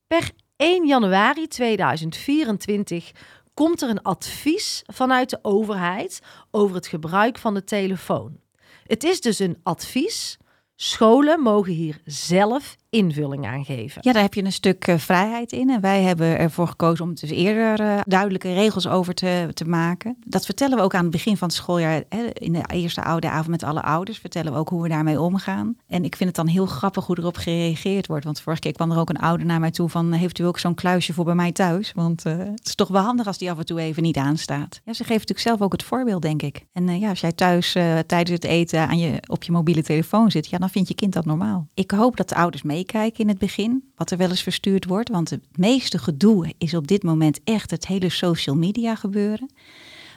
Per 0.07 0.31
1 0.55 0.87
januari 0.87 1.47
2024 1.47 3.11
komt 3.53 3.81
er 3.81 3.89
een 3.89 4.01
advies 4.01 4.83
vanuit 4.85 5.29
de 5.29 5.39
overheid 5.41 6.21
over 6.51 6.75
het 6.75 6.87
gebruik 6.87 7.37
van 7.37 7.53
de 7.53 7.63
telefoon. 7.63 8.39
Het 8.83 9.03
is 9.03 9.21
dus 9.21 9.39
een 9.39 9.59
advies. 9.63 10.37
Scholen 10.75 11.39
mogen 11.39 11.73
hier 11.73 12.01
zelf 12.05 12.75
invulling 12.91 13.48
aan 13.48 13.65
geven. 13.65 14.01
Ja, 14.01 14.13
daar 14.13 14.21
heb 14.21 14.33
je 14.33 14.43
een 14.43 14.51
stuk 14.51 14.88
uh, 14.88 14.98
vrijheid 14.98 15.51
in. 15.51 15.69
En 15.69 15.81
wij 15.81 16.01
hebben 16.01 16.38
ervoor 16.39 16.67
gekozen 16.67 17.05
om 17.05 17.13
dus 17.13 17.29
eerder 17.29 17.79
uh, 17.79 18.00
duidelijke 18.05 18.53
regels 18.53 18.88
over 18.88 19.13
te, 19.13 19.50
te 19.53 19.65
maken. 19.65 20.17
Dat 20.25 20.45
vertellen 20.45 20.77
we 20.77 20.83
ook 20.83 20.95
aan 20.95 21.01
het 21.01 21.12
begin 21.12 21.38
van 21.38 21.48
het 21.48 21.57
schooljaar. 21.57 22.03
Hè, 22.10 22.24
in 22.33 22.53
de 22.53 22.63
eerste 22.67 23.03
oude 23.03 23.29
avond 23.29 23.48
met 23.48 23.63
alle 23.63 23.81
ouders 23.81 24.17
vertellen 24.17 24.53
we 24.53 24.57
ook 24.57 24.69
hoe 24.69 24.81
we 24.81 24.89
daarmee 24.89 25.21
omgaan. 25.21 25.75
En 25.88 26.03
ik 26.03 26.15
vind 26.15 26.29
het 26.29 26.38
dan 26.38 26.48
heel 26.48 26.65
grappig 26.65 27.05
hoe 27.05 27.17
erop 27.19 27.38
gereageerd 27.38 28.07
wordt. 28.07 28.25
Want 28.25 28.41
vorige 28.41 28.62
keer 28.62 28.71
kwam 28.71 28.91
er 28.91 28.98
ook 28.98 29.10
een 29.10 29.19
ouder 29.19 29.45
naar 29.45 29.60
mij 29.60 29.71
toe 29.71 29.89
van... 29.89 30.12
heeft 30.12 30.39
u 30.39 30.43
ook 30.43 30.60
zo'n 30.60 30.75
kluisje 30.75 31.13
voor 31.13 31.25
bij 31.25 31.36
mij 31.36 31.51
thuis? 31.51 31.91
Want 31.95 32.24
het 32.24 32.67
is 32.67 32.75
toch 32.75 32.88
wel 32.88 33.01
handig 33.01 33.27
als 33.27 33.38
die 33.38 33.51
af 33.51 33.57
en 33.57 33.65
toe 33.65 33.79
even 33.79 34.03
niet 34.03 34.17
aanstaat. 34.17 34.81
Ja, 34.86 34.93
ze 34.93 35.03
geven 35.03 35.13
natuurlijk 35.13 35.39
zelf 35.39 35.62
ook 35.62 35.71
het 35.71 35.83
voorbeeld, 35.83 36.21
denk 36.21 36.41
ik. 36.41 36.65
En 36.74 37.00
ja, 37.00 37.10
als 37.10 37.21
jij 37.21 37.31
thuis 37.31 37.71
tijdens 38.07 38.29
het 38.29 38.43
eten 38.43 38.88
aan 38.88 39.00
je, 39.00 39.17
op 39.27 39.43
je 39.43 39.51
mobiele 39.51 39.83
telefoon 39.83 40.31
zit... 40.31 40.48
ja, 40.48 40.57
dan 40.57 40.69
vindt 40.69 40.88
je 40.88 40.95
kind 40.95 41.13
dat 41.13 41.25
normaal. 41.25 41.67
Ik 41.74 41.91
hoop 41.91 42.17
dat 42.17 42.29
de 42.29 42.36
ouders 42.36 42.63
mee 42.63 42.79
meekijken 42.81 43.19
in 43.19 43.27
het 43.27 43.38
begin, 43.38 43.91
wat 43.95 44.11
er 44.11 44.17
wel 44.17 44.29
eens 44.29 44.43
verstuurd 44.43 44.85
wordt. 44.85 45.09
Want 45.09 45.29
het 45.29 45.57
meeste 45.57 45.97
gedoe 45.97 46.53
is 46.57 46.73
op 46.73 46.88
dit 46.88 47.03
moment 47.03 47.39
echt 47.43 47.71
het 47.71 47.88
hele 47.88 48.09
social 48.09 48.55
media 48.55 48.95
gebeuren. 48.95 49.50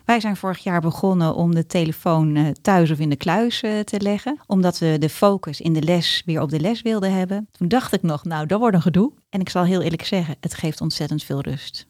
Wij 0.04 0.20
zijn 0.20 0.36
vorig 0.36 0.58
jaar 0.58 0.80
begonnen 0.80 1.34
om 1.34 1.54
de 1.54 1.66
telefoon 1.66 2.54
thuis 2.62 2.90
of 2.90 2.98
in 2.98 3.10
de 3.10 3.16
kluis 3.16 3.60
te 3.60 4.00
leggen. 4.00 4.38
Omdat 4.46 4.78
we 4.78 4.96
de 4.98 5.08
focus 5.08 5.60
in 5.60 5.72
de 5.72 5.82
les 5.82 6.22
weer 6.24 6.40
op 6.40 6.50
de 6.50 6.60
les 6.60 6.82
wilden 6.82 7.12
hebben. 7.12 7.48
Toen 7.52 7.68
dacht 7.68 7.92
ik 7.92 8.02
nog, 8.02 8.24
nou, 8.24 8.46
dat 8.46 8.58
wordt 8.58 8.76
een 8.76 8.82
gedoe. 8.82 9.12
En 9.28 9.40
ik 9.40 9.48
zal 9.48 9.64
heel 9.64 9.82
eerlijk 9.82 10.04
zeggen, 10.04 10.36
het 10.40 10.54
geeft 10.54 10.80
ontzettend 10.80 11.22
veel 11.22 11.40
rust. 11.40 11.86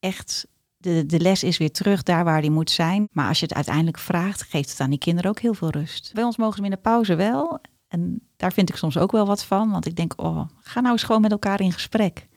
Echt, 0.00 0.46
de, 0.76 1.06
de 1.06 1.20
les 1.20 1.42
is 1.42 1.58
weer 1.58 1.72
terug 1.72 2.02
daar 2.02 2.24
waar 2.24 2.40
die 2.40 2.50
moet 2.50 2.70
zijn. 2.70 3.08
Maar 3.12 3.28
als 3.28 3.40
je 3.40 3.46
het 3.46 3.54
uiteindelijk 3.54 3.98
vraagt, 3.98 4.42
geeft 4.42 4.70
het 4.70 4.80
aan 4.80 4.90
die 4.90 4.98
kinderen 4.98 5.30
ook 5.30 5.40
heel 5.40 5.54
veel 5.54 5.70
rust. 5.70 6.10
Bij 6.14 6.24
ons 6.24 6.36
mogen 6.36 6.56
ze 6.56 6.64
in 6.64 6.70
de 6.70 6.76
pauze 6.76 7.14
wel. 7.14 7.60
En 7.88 8.20
daar 8.36 8.52
vind 8.52 8.68
ik 8.68 8.76
soms 8.76 8.98
ook 8.98 9.12
wel 9.12 9.26
wat 9.26 9.44
van. 9.44 9.70
Want 9.70 9.86
ik 9.86 9.96
denk, 9.96 10.12
oh, 10.16 10.40
ga 10.60 10.80
nou 10.80 10.92
eens 10.92 11.02
gewoon 11.02 11.20
met 11.20 11.30
elkaar 11.30 11.60
in 11.60 11.72
gesprek. 11.72 12.28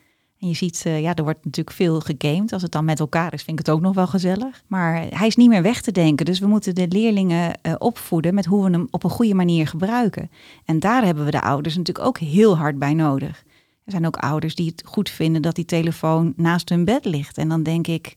En 0.42 0.48
je 0.48 0.54
ziet, 0.54 0.84
uh, 0.86 1.00
ja, 1.00 1.14
er 1.14 1.22
wordt 1.22 1.44
natuurlijk 1.44 1.76
veel 1.76 2.00
gegamed. 2.00 2.52
Als 2.52 2.62
het 2.62 2.72
dan 2.72 2.84
met 2.84 3.00
elkaar 3.00 3.32
is, 3.32 3.42
vind 3.42 3.58
ik 3.58 3.66
het 3.66 3.74
ook 3.74 3.82
nog 3.82 3.94
wel 3.94 4.06
gezellig. 4.06 4.62
Maar 4.66 5.06
hij 5.10 5.26
is 5.26 5.36
niet 5.36 5.48
meer 5.48 5.62
weg 5.62 5.80
te 5.80 5.92
denken. 5.92 6.26
Dus 6.26 6.38
we 6.38 6.46
moeten 6.46 6.74
de 6.74 6.88
leerlingen 6.88 7.58
uh, 7.62 7.74
opvoeden 7.78 8.34
met 8.34 8.44
hoe 8.44 8.64
we 8.64 8.70
hem 8.70 8.86
op 8.90 9.04
een 9.04 9.10
goede 9.10 9.34
manier 9.34 9.66
gebruiken. 9.66 10.30
En 10.64 10.80
daar 10.80 11.04
hebben 11.04 11.24
we 11.24 11.30
de 11.30 11.40
ouders 11.40 11.76
natuurlijk 11.76 12.06
ook 12.06 12.18
heel 12.18 12.56
hard 12.56 12.78
bij 12.78 12.94
nodig. 12.94 13.44
Er 13.84 13.92
zijn 13.92 14.06
ook 14.06 14.16
ouders 14.16 14.54
die 14.54 14.66
het 14.66 14.82
goed 14.86 15.10
vinden 15.10 15.42
dat 15.42 15.54
die 15.54 15.64
telefoon 15.64 16.32
naast 16.36 16.68
hun 16.68 16.84
bed 16.84 17.04
ligt. 17.04 17.38
En 17.38 17.48
dan 17.48 17.62
denk 17.62 17.86
ik, 17.86 18.16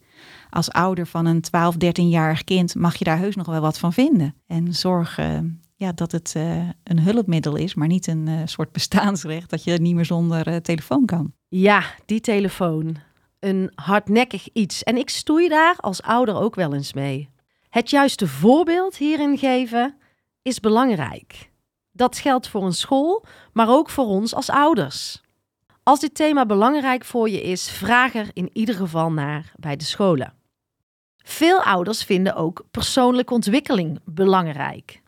als 0.50 0.72
ouder 0.72 1.08
van 1.08 1.26
een 1.26 1.42
12, 1.42 1.76
13-jarig 1.76 2.44
kind 2.44 2.76
mag 2.76 2.96
je 2.96 3.04
daar 3.04 3.18
heus 3.18 3.36
nog 3.36 3.48
wel 3.48 3.62
wat 3.62 3.80
van 3.80 3.94
vinden. 3.94 4.36
En 4.48 4.74
zorg 4.74 5.20
uh, 5.20 5.40
ja, 5.76 5.92
dat 5.92 6.12
het 6.12 6.34
uh, 6.38 6.70
een 6.84 7.00
hulpmiddel 7.00 7.56
is, 7.56 7.74
maar 7.74 7.88
niet 7.88 8.08
een 8.08 8.28
uh, 8.28 8.42
soort 8.46 8.72
bestaansrecht 8.72 9.50
dat 9.50 9.64
je 9.64 9.78
niet 9.78 9.96
meer 9.96 10.06
zonder 10.06 10.48
uh, 10.48 10.56
telefoon 10.56 11.06
kan. 11.06 11.34
Ja, 11.48 11.84
die 12.06 12.22
telefoon. 12.22 12.98
Een 13.40 13.72
hardnekkig 13.76 14.48
iets. 14.54 14.84
En 14.84 14.98
ik 14.98 15.10
stoei 15.10 15.48
daar 15.48 15.76
als 15.78 16.02
ouder 16.02 16.36
ook 16.36 16.56
wel 16.56 16.74
eens 16.74 16.94
mee. 16.94 17.30
Het 17.70 17.90
juiste 17.90 18.28
voorbeeld 18.28 18.98
hierin 18.98 19.38
geven 19.38 19.98
is 20.42 20.60
belangrijk. 20.60 21.52
Dat 21.92 22.18
geldt 22.18 22.48
voor 22.48 22.66
een 22.66 22.74
school, 22.74 23.26
maar 23.54 23.70
ook 23.70 23.90
voor 23.90 24.06
ons 24.06 24.36
als 24.36 24.50
ouders. 24.50 25.22
Als 25.84 26.00
dit 26.00 26.16
thema 26.16 26.46
belangrijk 26.46 27.06
voor 27.06 27.30
je 27.30 27.42
is, 27.42 27.70
vraag 27.70 28.16
er 28.16 28.30
in 28.34 28.50
ieder 28.54 28.76
geval 28.76 29.12
naar 29.12 29.54
bij 29.56 29.76
de 29.76 29.84
scholen. 29.84 30.34
Veel 31.18 31.64
ouders 31.64 32.04
vinden 32.04 32.36
ook 32.36 32.66
persoonlijke 32.72 33.34
ontwikkeling 33.34 34.00
belangrijk. 34.06 35.04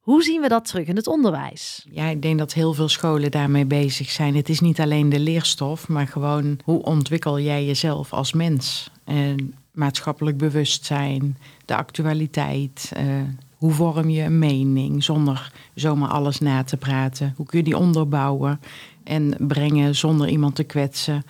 Hoe 0.00 0.22
zien 0.22 0.40
we 0.40 0.48
dat 0.48 0.64
terug 0.64 0.86
in 0.86 0.96
het 0.96 1.06
onderwijs? 1.06 1.86
Ja, 1.90 2.06
ik 2.06 2.22
denk 2.22 2.38
dat 2.38 2.52
heel 2.52 2.74
veel 2.74 2.88
scholen 2.88 3.30
daarmee 3.30 3.64
bezig 3.64 4.10
zijn. 4.10 4.36
Het 4.36 4.48
is 4.48 4.60
niet 4.60 4.80
alleen 4.80 5.08
de 5.08 5.20
leerstof, 5.20 5.88
maar 5.88 6.06
gewoon 6.06 6.58
hoe 6.64 6.82
ontwikkel 6.82 7.40
jij 7.40 7.64
jezelf 7.64 8.12
als 8.12 8.32
mens? 8.32 8.90
En 9.04 9.54
maatschappelijk 9.72 10.36
bewustzijn, 10.36 11.38
de 11.64 11.76
actualiteit. 11.76 12.92
Uh, 12.96 13.22
hoe 13.56 13.72
vorm 13.72 14.08
je 14.08 14.22
een 14.22 14.38
mening 14.38 15.04
zonder 15.04 15.52
zomaar 15.74 16.08
alles 16.08 16.38
na 16.38 16.64
te 16.64 16.76
praten? 16.76 17.34
Hoe 17.36 17.46
kun 17.46 17.58
je 17.58 17.64
die 17.64 17.76
onderbouwen 17.76 18.60
en 19.04 19.34
brengen 19.38 19.96
zonder 19.96 20.28
iemand 20.28 20.54
te 20.54 20.64
kwetsen? 20.64 21.24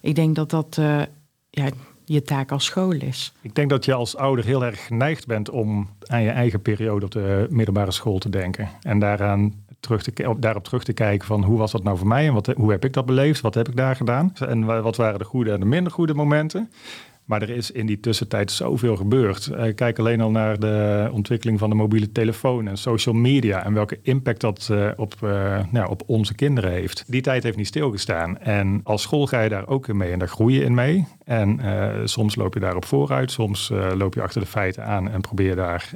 Ik 0.00 0.14
denk 0.14 0.34
dat 0.34 0.50
dat 0.50 0.76
uh, 0.80 1.02
ja, 1.50 1.68
je 2.08 2.22
taak 2.22 2.52
als 2.52 2.64
school 2.64 2.92
is. 2.92 3.32
Ik 3.40 3.54
denk 3.54 3.70
dat 3.70 3.84
je 3.84 3.92
als 3.92 4.16
ouder 4.16 4.44
heel 4.44 4.64
erg 4.64 4.86
geneigd 4.86 5.26
bent 5.26 5.50
om 5.50 5.88
aan 6.06 6.22
je 6.22 6.30
eigen 6.30 6.62
periode 6.62 7.04
op 7.04 7.10
de 7.10 7.46
middelbare 7.50 7.90
school 7.90 8.18
te 8.18 8.28
denken. 8.28 8.68
En 8.82 8.98
daaraan 8.98 9.54
terug 9.80 10.02
te, 10.02 10.34
daarop 10.38 10.64
terug 10.64 10.84
te 10.84 10.92
kijken 10.92 11.26
van 11.26 11.42
hoe 11.42 11.58
was 11.58 11.72
dat 11.72 11.82
nou 11.82 11.98
voor 11.98 12.06
mij 12.06 12.26
en 12.26 12.34
wat, 12.34 12.46
hoe 12.46 12.70
heb 12.70 12.84
ik 12.84 12.92
dat 12.92 13.06
beleefd, 13.06 13.40
wat 13.40 13.54
heb 13.54 13.68
ik 13.68 13.76
daar 13.76 13.96
gedaan 13.96 14.32
en 14.34 14.64
wat 14.64 14.96
waren 14.96 15.18
de 15.18 15.24
goede 15.24 15.52
en 15.52 15.60
de 15.60 15.66
minder 15.66 15.92
goede 15.92 16.14
momenten. 16.14 16.70
Maar 17.26 17.42
er 17.42 17.50
is 17.50 17.70
in 17.70 17.86
die 17.86 18.00
tussentijd 18.00 18.50
zoveel 18.50 18.96
gebeurd. 18.96 19.50
Uh, 19.52 19.74
kijk 19.74 19.98
alleen 19.98 20.20
al 20.20 20.30
naar 20.30 20.58
de 20.58 21.08
ontwikkeling 21.12 21.58
van 21.58 21.70
de 21.70 21.76
mobiele 21.76 22.12
telefoon 22.12 22.68
en 22.68 22.78
social 22.78 23.14
media 23.14 23.64
en 23.64 23.74
welke 23.74 23.98
impact 24.02 24.40
dat 24.40 24.68
uh, 24.70 24.90
op, 24.96 25.14
uh, 25.24 25.58
nou, 25.70 25.90
op 25.90 26.02
onze 26.06 26.34
kinderen 26.34 26.70
heeft. 26.70 27.04
Die 27.06 27.20
tijd 27.20 27.42
heeft 27.42 27.56
niet 27.56 27.66
stilgestaan. 27.66 28.38
En 28.38 28.80
als 28.84 29.02
school 29.02 29.26
ga 29.26 29.40
je 29.40 29.48
daar 29.48 29.68
ook 29.68 29.88
in 29.88 29.96
mee 29.96 30.12
en 30.12 30.18
daar 30.18 30.28
groei 30.28 30.54
je 30.54 30.64
in 30.64 30.74
mee. 30.74 31.06
En 31.24 31.60
soms 32.04 32.34
loop 32.34 32.54
je 32.54 32.60
daarop 32.60 32.84
vooruit, 32.84 33.30
soms 33.30 33.72
loop 33.94 34.14
je 34.14 34.22
achter 34.22 34.40
de 34.40 34.46
feiten 34.46 34.84
aan 34.84 35.10
en 35.10 35.20
probeer 35.20 35.56
daar 35.56 35.90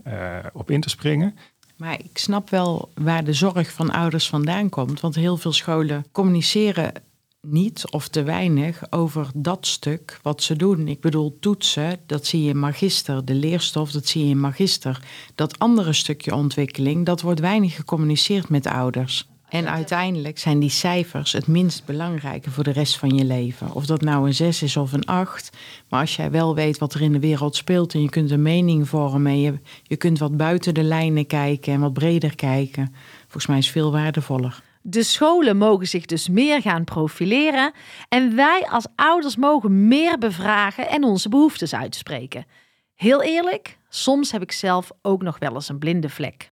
op 0.53 0.71
in 0.71 0.81
te 0.81 0.89
springen. 0.89 1.35
Maar 1.77 1.99
ik 1.99 2.19
snap 2.19 2.51
wel 2.51 2.91
waar 2.95 3.25
de 3.25 3.33
zorg 3.33 3.73
van 3.73 3.91
ouders 3.91 4.29
vandaan 4.29 4.69
komt. 4.69 5.01
Want 5.01 5.15
heel 5.15 5.37
veel 5.37 5.53
scholen 5.53 6.05
communiceren 6.13 6.93
niet 7.41 7.91
of 7.91 8.09
te 8.09 8.23
weinig 8.23 8.83
over 8.91 9.31
dat 9.35 9.67
stuk 9.67 10.19
wat 10.23 10.43
ze 10.43 10.57
doen. 10.57 10.89
Ik 10.89 11.01
bedoel, 11.01 11.37
toetsen, 11.41 11.99
dat 12.07 12.27
zie 12.27 12.43
je 12.43 12.49
in 12.49 12.59
magister. 12.59 13.25
De 13.25 13.35
leerstof, 13.35 13.91
dat 13.91 14.07
zie 14.07 14.25
je 14.25 14.31
in 14.31 14.41
magister. 14.41 15.03
Dat 15.35 15.59
andere 15.59 15.93
stukje 15.93 16.35
ontwikkeling, 16.35 17.07
dat 17.07 17.21
wordt 17.21 17.41
weinig 17.41 17.75
gecommuniceerd 17.75 18.49
met 18.49 18.67
ouders. 18.67 19.29
En 19.49 19.71
uiteindelijk 19.71 20.39
zijn 20.39 20.59
die 20.59 20.71
cijfers 20.71 21.33
het 21.33 21.47
minst 21.47 21.85
belangrijke 21.85 22.51
voor 22.51 22.65
de 22.65 22.71
rest 22.71 22.99
van 22.99 23.17
je 23.17 23.25
leven. 23.25 23.73
Of 23.75 23.87
dat 23.87 24.01
nou 24.01 24.27
een 24.27 24.35
6 24.35 24.63
is 24.63 24.77
of 24.77 24.93
een 24.93 25.05
8. 25.05 25.57
Maar 25.89 26.01
als 26.01 26.17
jij 26.17 26.31
wel 26.31 26.55
weet 26.55 26.79
wat 26.79 26.95
er 26.95 27.01
in 27.01 27.13
de 27.13 27.21
wereld 27.21 27.57
speelt 27.57 27.95
en 27.95 28.03
je 28.03 28.09
kunt 28.09 28.31
een 28.31 28.43
mening 28.43 28.89
vormen. 28.89 29.33
En 29.33 29.41
je, 29.41 29.59
je 29.83 29.97
kunt 29.97 30.19
wat 30.19 30.37
buiten 30.37 30.75
de 30.75 30.83
lijnen 30.83 31.27
kijken 31.27 31.73
en 31.73 31.81
wat 31.81 31.93
breder 31.93 32.35
kijken. 32.35 32.95
Volgens 33.21 33.47
mij 33.47 33.59
is 33.59 33.65
het 33.65 33.75
veel 33.75 33.93
waardevoller. 33.93 34.63
De 34.83 35.03
scholen 35.03 35.57
mogen 35.57 35.87
zich 35.87 36.05
dus 36.05 36.29
meer 36.29 36.63
gaan 36.63 36.85
profileren 36.85 37.73
en 38.09 38.37
wij 38.37 38.67
als 38.71 38.87
ouders 38.95 39.37
mogen 39.37 39.89
meer 39.89 40.19
bevragen 40.19 40.89
en 40.89 41.05
onze 41.05 41.29
behoeftes 41.29 41.75
uitspreken. 41.75 42.47
Heel 42.95 43.23
eerlijk, 43.23 43.79
soms 43.89 44.33
heb 44.33 44.43
ik 44.43 44.53
zelf 44.53 44.91
ook 45.03 45.23
nog 45.23 45.39
wel 45.39 45.55
eens 45.55 45.69
een 45.69 45.79
blinde 45.79 46.09
vlek. 46.09 46.51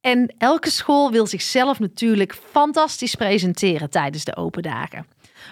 En 0.00 0.34
elke 0.38 0.70
school 0.70 1.10
wil 1.10 1.26
zichzelf 1.26 1.78
natuurlijk 1.78 2.34
fantastisch 2.50 3.14
presenteren 3.14 3.90
tijdens 3.90 4.24
de 4.24 4.36
open 4.36 4.62
dagen. 4.62 5.06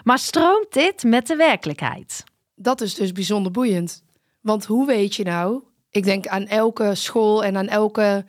Maar 0.05 0.18
stroomt 0.18 0.72
dit 0.72 1.03
met 1.03 1.27
de 1.27 1.37
werkelijkheid? 1.37 2.24
Dat 2.55 2.81
is 2.81 2.94
dus 2.94 3.12
bijzonder 3.12 3.53
boeiend. 3.53 4.03
Want 4.40 4.64
hoe 4.64 4.87
weet 4.87 5.14
je 5.14 5.24
nou 5.24 5.62
Ik 5.90 6.05
denk 6.05 6.27
aan 6.27 6.46
elke 6.46 6.94
school 6.94 7.44
en 7.44 7.57
aan 7.57 7.68
elke 7.68 8.24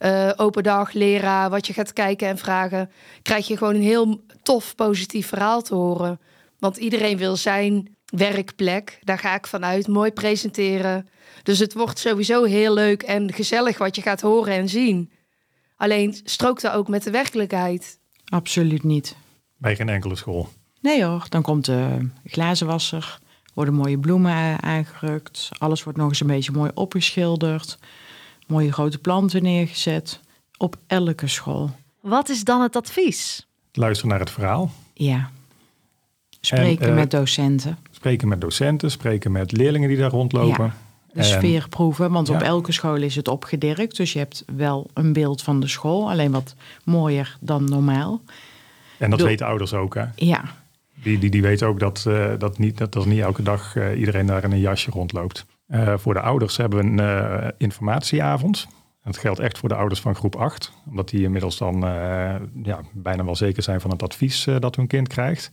uh, 0.00 0.30
open 0.36 0.62
dag, 0.62 0.92
leraar, 0.92 1.50
wat 1.50 1.66
je 1.66 1.72
gaat 1.72 1.92
kijken 1.92 2.28
en 2.28 2.38
vragen, 2.38 2.90
krijg 3.22 3.46
je 3.46 3.56
gewoon 3.56 3.74
een 3.74 3.82
heel 3.82 4.24
tof, 4.42 4.74
positief 4.74 5.26
verhaal 5.26 5.62
te 5.62 5.74
horen. 5.74 6.20
Want 6.58 6.76
iedereen 6.76 7.16
wil 7.16 7.36
zijn 7.36 7.96
werkplek, 8.04 8.98
daar 9.02 9.18
ga 9.18 9.34
ik 9.34 9.46
vanuit, 9.46 9.88
mooi 9.88 10.10
presenteren. 10.10 11.08
Dus 11.42 11.58
het 11.58 11.74
wordt 11.74 11.98
sowieso 11.98 12.44
heel 12.44 12.74
leuk 12.74 13.02
en 13.02 13.32
gezellig 13.32 13.78
wat 13.78 13.96
je 13.96 14.02
gaat 14.02 14.20
horen 14.20 14.54
en 14.54 14.68
zien. 14.68 15.10
Alleen 15.76 16.20
strookt 16.24 16.62
dat 16.62 16.72
ook 16.72 16.88
met 16.88 17.02
de 17.02 17.10
werkelijkheid? 17.10 17.98
Absoluut 18.24 18.82
niet. 18.82 19.16
Bij 19.56 19.76
geen 19.76 19.88
enkele 19.88 20.16
school? 20.16 20.48
Nee 20.80 21.04
hoor, 21.04 21.26
dan 21.28 21.42
komt 21.42 21.64
de 21.64 22.08
glazenwasser, 22.24 23.18
worden 23.54 23.74
mooie 23.74 23.98
bloemen 23.98 24.62
aangerukt. 24.62 25.48
Alles 25.58 25.82
wordt 25.82 25.98
nog 25.98 26.08
eens 26.08 26.20
een 26.20 26.26
beetje 26.26 26.52
mooi 26.52 26.70
opgeschilderd. 26.74 27.78
Mooie 28.50 28.72
grote 28.72 28.98
planten 28.98 29.42
neergezet. 29.42 30.20
Op 30.56 30.76
elke 30.86 31.26
school. 31.28 31.70
Wat 32.00 32.28
is 32.28 32.44
dan 32.44 32.60
het 32.62 32.76
advies? 32.76 33.46
Luisteren 33.72 34.10
naar 34.10 34.20
het 34.20 34.30
verhaal. 34.30 34.70
Ja. 34.94 35.30
Spreken 36.40 36.84
En, 36.84 36.90
eh, 36.90 36.94
met 36.94 37.10
docenten. 37.10 37.78
Spreken 37.90 38.28
met 38.28 38.40
docenten, 38.40 38.90
spreken 38.90 39.32
met 39.32 39.52
leerlingen 39.52 39.88
die 39.88 39.98
daar 39.98 40.10
rondlopen. 40.10 40.64
Ja. 40.64 40.74
De 41.12 41.18
En- 41.18 41.24
sfeer 41.24 41.66
proeven, 41.68 42.10
want 42.10 42.28
op 42.28 42.40
elke 42.40 42.72
school 42.72 42.96
is 42.96 43.16
het 43.16 43.28
opgedirkt. 43.28 43.96
Dus 43.96 44.12
je 44.12 44.18
hebt 44.18 44.44
wel 44.56 44.90
een 44.94 45.12
beeld 45.12 45.42
van 45.42 45.60
de 45.60 45.68
school, 45.68 46.10
alleen 46.10 46.30
wat 46.30 46.54
mooier 46.84 47.36
dan 47.40 47.64
normaal. 47.64 48.20
En 48.98 49.10
dat 49.10 49.18
Doe- 49.18 49.28
weten 49.28 49.46
ouders 49.46 49.72
ook. 49.72 49.94
Hè? 49.94 50.04
Ja, 50.16 50.42
Die, 51.02 51.18
die, 51.18 51.30
die 51.30 51.42
weten 51.42 51.66
ook 51.66 51.78
dat, 51.80 52.04
eh, 52.06 52.30
dat, 52.38 52.58
niet, 52.58 52.78
dat, 52.78 52.92
dat 52.92 53.06
niet 53.06 53.20
elke 53.20 53.42
dag 53.42 53.76
eh, 53.76 53.98
iedereen 53.98 54.26
daar 54.26 54.44
in 54.44 54.52
een 54.52 54.60
jasje 54.60 54.90
rondloopt. 54.90 55.46
Eh, 55.70 55.94
voor 55.96 56.14
de 56.14 56.20
ouders 56.20 56.56
hebben 56.56 56.78
we 56.78 56.84
een 56.84 56.98
eh, 57.00 57.48
informatieavond. 57.58 58.68
Dat 59.04 59.18
geldt 59.18 59.38
echt 59.38 59.58
voor 59.58 59.68
de 59.68 59.74
ouders 59.74 60.00
van 60.00 60.14
groep 60.14 60.36
8. 60.36 60.72
Omdat 60.88 61.08
die 61.08 61.22
inmiddels 61.22 61.58
dan 61.58 61.86
eh, 61.86 62.34
ja, 62.62 62.80
bijna 62.92 63.24
wel 63.24 63.36
zeker 63.36 63.62
zijn 63.62 63.80
van 63.80 63.90
het 63.90 64.02
advies 64.02 64.46
dat 64.58 64.76
hun 64.76 64.86
kind 64.86 65.08
krijgt. 65.08 65.50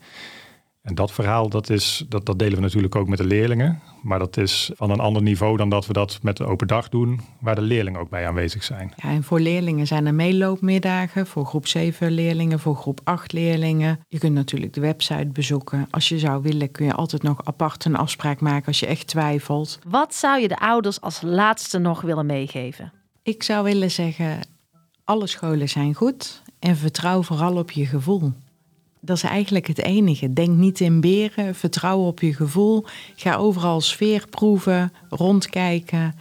En 0.88 0.96
dat 0.96 1.12
verhaal, 1.12 1.50
dat, 1.50 1.70
is, 1.70 2.06
dat, 2.10 2.26
dat 2.26 2.40
delen 2.40 2.56
we 2.56 2.62
natuurlijk 2.62 2.96
ook 2.96 3.08
met 3.08 3.18
de 3.18 3.26
leerlingen. 3.26 3.82
Maar 4.04 4.20
dat 4.20 4.38
is 4.38 4.72
van 4.76 4.90
een 4.90 5.00
ander 5.00 5.22
niveau 5.22 5.58
dan 5.58 5.70
dat 5.70 5.86
we 5.86 5.94
dat 5.94 6.20
met 6.22 6.38
de 6.38 6.46
open 6.46 6.68
dag 6.68 6.90
doen, 6.90 7.22
waar 7.40 7.56
de 7.56 7.62
leerlingen 7.62 8.00
ook 8.00 8.10
bij 8.10 8.28
aanwezig 8.28 8.64
zijn. 8.64 8.94
Ja, 8.96 9.10
en 9.10 9.24
voor 9.24 9.40
leerlingen 9.40 9.88
zijn 9.88 10.06
er 10.06 10.14
meeloopmiddagen. 10.14 11.28
Voor 11.28 11.46
groep 11.46 11.68
7 11.68 12.12
leerlingen, 12.12 12.60
voor 12.60 12.76
groep 12.76 13.00
8 13.04 13.32
leerlingen. 13.32 14.00
Je 14.08 14.18
kunt 14.18 14.34
natuurlijk 14.34 14.74
de 14.74 14.82
website 14.82 15.28
bezoeken. 15.28 15.88
Als 15.90 16.10
je 16.10 16.20
zou 16.20 16.42
willen 16.42 16.72
kun 16.72 16.86
je 16.86 16.94
altijd 16.94 17.24
nog 17.24 17.46
apart 17.46 17.86
een 17.86 17.96
afspraak 17.96 18.40
maken 18.40 18.68
als 18.68 18.80
je 18.80 18.86
echt 18.86 19.08
twijfelt. 19.08 19.80
Wat 19.88 20.16
zou 20.16 20.42
je 20.42 20.48
de 20.48 20.60
ouders 20.60 21.02
als 21.02 21.22
laatste 21.22 21.78
nog 21.78 22.02
willen 22.02 22.26
meegeven? 22.26 22.94
Ik 23.24 23.44
zou 23.44 23.64
willen 23.64 23.92
zeggen, 23.92 24.40
alle 25.04 25.28
scholen 25.28 25.70
zijn 25.70 25.94
goed. 25.94 26.42
En 26.60 26.76
vertrouw 26.76 27.24
vooral 27.24 27.58
op 27.58 27.72
je 27.72 27.86
gevoel. 27.86 28.34
Dat 29.00 29.16
is 29.16 29.24
eigenlijk 29.24 29.68
het 29.68 29.82
enige. 29.82 30.34
Denk 30.34 30.58
niet 30.58 30.80
in 30.80 31.02
beren, 31.02 31.56
vertrouw 31.56 32.00
op 32.00 32.20
je 32.20 32.34
gevoel. 32.34 32.86
Ga 33.16 33.36
overal 33.36 33.82
sfeer 33.82 34.28
proeven, 34.30 34.94
rondkijken. 35.10 36.16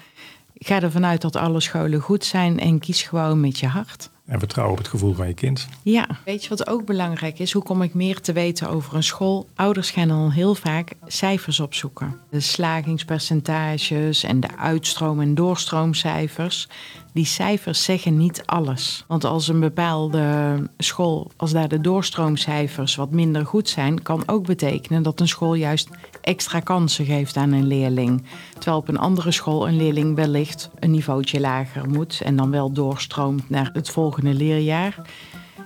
Ga 0.54 0.82
ervan 0.82 1.04
uit 1.04 1.20
dat 1.20 1.36
alle 1.36 1.60
scholen 1.60 2.00
goed 2.00 2.24
zijn 2.24 2.58
en 2.58 2.78
kies 2.78 3.02
gewoon 3.02 3.40
met 3.40 3.58
je 3.58 3.66
hart. 3.66 4.10
En 4.26 4.38
vertrouw 4.38 4.70
op 4.70 4.78
het 4.78 4.88
gevoel 4.88 5.14
van 5.14 5.26
je 5.26 5.34
kind. 5.34 5.68
Ja, 5.82 6.06
weet 6.24 6.42
je 6.42 6.48
wat 6.48 6.68
ook 6.68 6.84
belangrijk 6.84 7.38
is? 7.38 7.52
Hoe 7.52 7.62
kom 7.62 7.82
ik 7.82 7.94
meer 7.94 8.20
te 8.20 8.32
weten 8.32 8.68
over 8.68 8.94
een 8.94 9.02
school? 9.02 9.48
Ouders 9.54 9.90
gaan 9.90 10.08
dan 10.08 10.30
heel 10.30 10.54
vaak 10.54 10.92
cijfers 11.06 11.60
opzoeken. 11.60 12.20
De 12.30 12.40
slagingspercentages 12.40 14.22
en 14.22 14.40
de 14.40 14.56
uitstroom- 14.56 15.20
en 15.20 15.34
doorstroomcijfers. 15.34 16.68
Die 17.16 17.26
cijfers 17.26 17.84
zeggen 17.84 18.16
niet 18.16 18.42
alles. 18.46 19.04
Want 19.06 19.24
als 19.24 19.48
een 19.48 19.60
bepaalde 19.60 20.56
school, 20.78 21.30
als 21.36 21.52
daar 21.52 21.68
de 21.68 21.80
doorstroomcijfers 21.80 22.96
wat 22.96 23.10
minder 23.10 23.46
goed 23.46 23.68
zijn, 23.68 24.02
kan 24.02 24.22
ook 24.26 24.46
betekenen 24.46 25.02
dat 25.02 25.20
een 25.20 25.28
school 25.28 25.54
juist 25.54 25.88
extra 26.20 26.60
kansen 26.60 27.04
geeft 27.04 27.36
aan 27.36 27.52
een 27.52 27.66
leerling. 27.66 28.24
Terwijl 28.52 28.76
op 28.76 28.88
een 28.88 28.98
andere 28.98 29.30
school 29.30 29.68
een 29.68 29.76
leerling 29.76 30.14
wellicht 30.14 30.70
een 30.78 30.90
niveautje 30.90 31.40
lager 31.40 31.88
moet 31.88 32.20
en 32.24 32.36
dan 32.36 32.50
wel 32.50 32.72
doorstroomt 32.72 33.50
naar 33.50 33.70
het 33.72 33.90
volgende 33.90 34.34
leerjaar. 34.34 34.96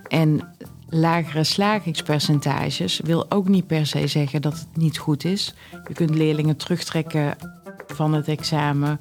En 0.09 0.49
lagere 0.89 1.45
slagingspercentages 1.45 3.01
wil 3.05 3.27
ook 3.29 3.49
niet 3.49 3.67
per 3.67 3.87
se 3.87 4.07
zeggen 4.07 4.43
dat 4.43 4.53
het 4.53 4.77
niet 4.77 4.99
goed 4.99 5.25
is. 5.25 5.55
Je 5.89 5.95
kunt 5.95 6.15
leerlingen 6.15 6.57
terugtrekken 6.57 7.37
van 7.87 8.15
het 8.15 8.29
examen. 8.29 9.01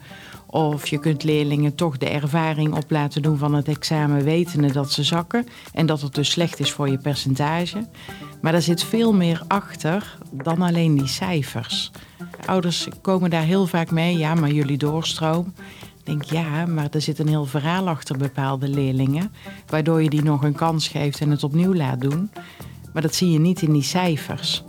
Of 0.51 0.87
je 0.87 0.99
kunt 0.99 1.23
leerlingen 1.23 1.75
toch 1.75 1.97
de 1.97 2.09
ervaring 2.09 2.75
op 2.75 2.91
laten 2.91 3.21
doen 3.21 3.37
van 3.37 3.53
het 3.53 3.67
examen, 3.67 4.23
wetende 4.23 4.71
dat 4.71 4.91
ze 4.91 5.03
zakken. 5.03 5.47
En 5.73 5.85
dat 5.85 6.01
het 6.01 6.15
dus 6.15 6.29
slecht 6.29 6.59
is 6.59 6.71
voor 6.71 6.89
je 6.89 6.97
percentage. 6.97 7.87
Maar 8.41 8.53
er 8.53 8.61
zit 8.61 8.83
veel 8.83 9.13
meer 9.13 9.43
achter 9.47 10.17
dan 10.31 10.61
alleen 10.61 10.95
die 10.95 11.07
cijfers. 11.07 11.91
Ouders 12.45 12.87
komen 13.01 13.29
daar 13.29 13.43
heel 13.43 13.65
vaak 13.65 13.91
mee, 13.91 14.17
ja, 14.17 14.35
maar 14.35 14.51
jullie 14.51 14.77
doorstroom. 14.77 15.53
Ik 15.81 16.05
denk 16.05 16.23
ja, 16.23 16.65
maar 16.65 16.87
er 16.91 17.01
zit 17.01 17.19
een 17.19 17.27
heel 17.27 17.45
verhaal 17.45 17.87
achter 17.87 18.17
bepaalde 18.17 18.67
leerlingen, 18.67 19.31
waardoor 19.67 20.03
je 20.03 20.09
die 20.09 20.23
nog 20.23 20.43
een 20.43 20.55
kans 20.55 20.87
geeft 20.87 21.21
en 21.21 21.31
het 21.31 21.43
opnieuw 21.43 21.73
laat 21.73 22.01
doen. 22.01 22.31
Maar 22.93 23.01
dat 23.01 23.15
zie 23.15 23.31
je 23.31 23.39
niet 23.39 23.61
in 23.61 23.73
die 23.73 23.83
cijfers. 23.83 24.63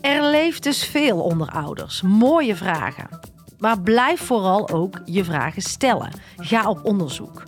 Er 0.00 0.30
leeft 0.30 0.62
dus 0.62 0.84
veel 0.84 1.20
onder 1.20 1.48
ouders. 1.48 2.02
Mooie 2.02 2.56
vragen. 2.56 3.31
Maar 3.62 3.80
blijf 3.80 4.20
vooral 4.20 4.68
ook 4.68 5.00
je 5.04 5.24
vragen 5.24 5.62
stellen. 5.62 6.10
Ga 6.36 6.68
op 6.68 6.84
onderzoek. 6.84 7.42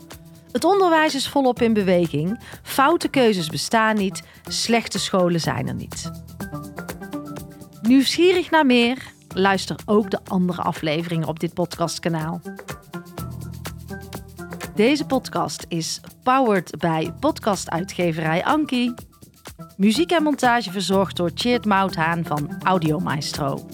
Het 0.52 0.64
onderwijs 0.64 1.14
is 1.14 1.28
volop 1.28 1.62
in 1.62 1.72
beweging. 1.72 2.40
Foute 2.62 3.08
keuzes 3.08 3.48
bestaan 3.48 3.96
niet. 3.96 4.22
Slechte 4.48 4.98
scholen 4.98 5.40
zijn 5.40 5.68
er 5.68 5.74
niet. 5.74 6.10
Nieuwsgierig 7.82 8.50
naar 8.50 8.66
meer? 8.66 9.12
Luister 9.28 9.76
ook 9.84 10.10
de 10.10 10.18
andere 10.24 10.62
afleveringen 10.62 11.28
op 11.28 11.40
dit 11.40 11.54
podcastkanaal. 11.54 12.40
Deze 14.74 15.06
podcast 15.06 15.64
is 15.68 16.00
powered 16.22 16.78
bij 16.78 17.12
podcastuitgeverij 17.20 18.44
Anki. 18.44 18.94
Muziek 19.76 20.10
en 20.10 20.22
montage 20.22 20.70
verzorgd 20.70 21.16
door 21.16 21.30
Cheert 21.34 21.64
Mouthaan 21.64 22.24
van 22.24 22.56
Audio 22.62 22.98
Maestro. 22.98 23.66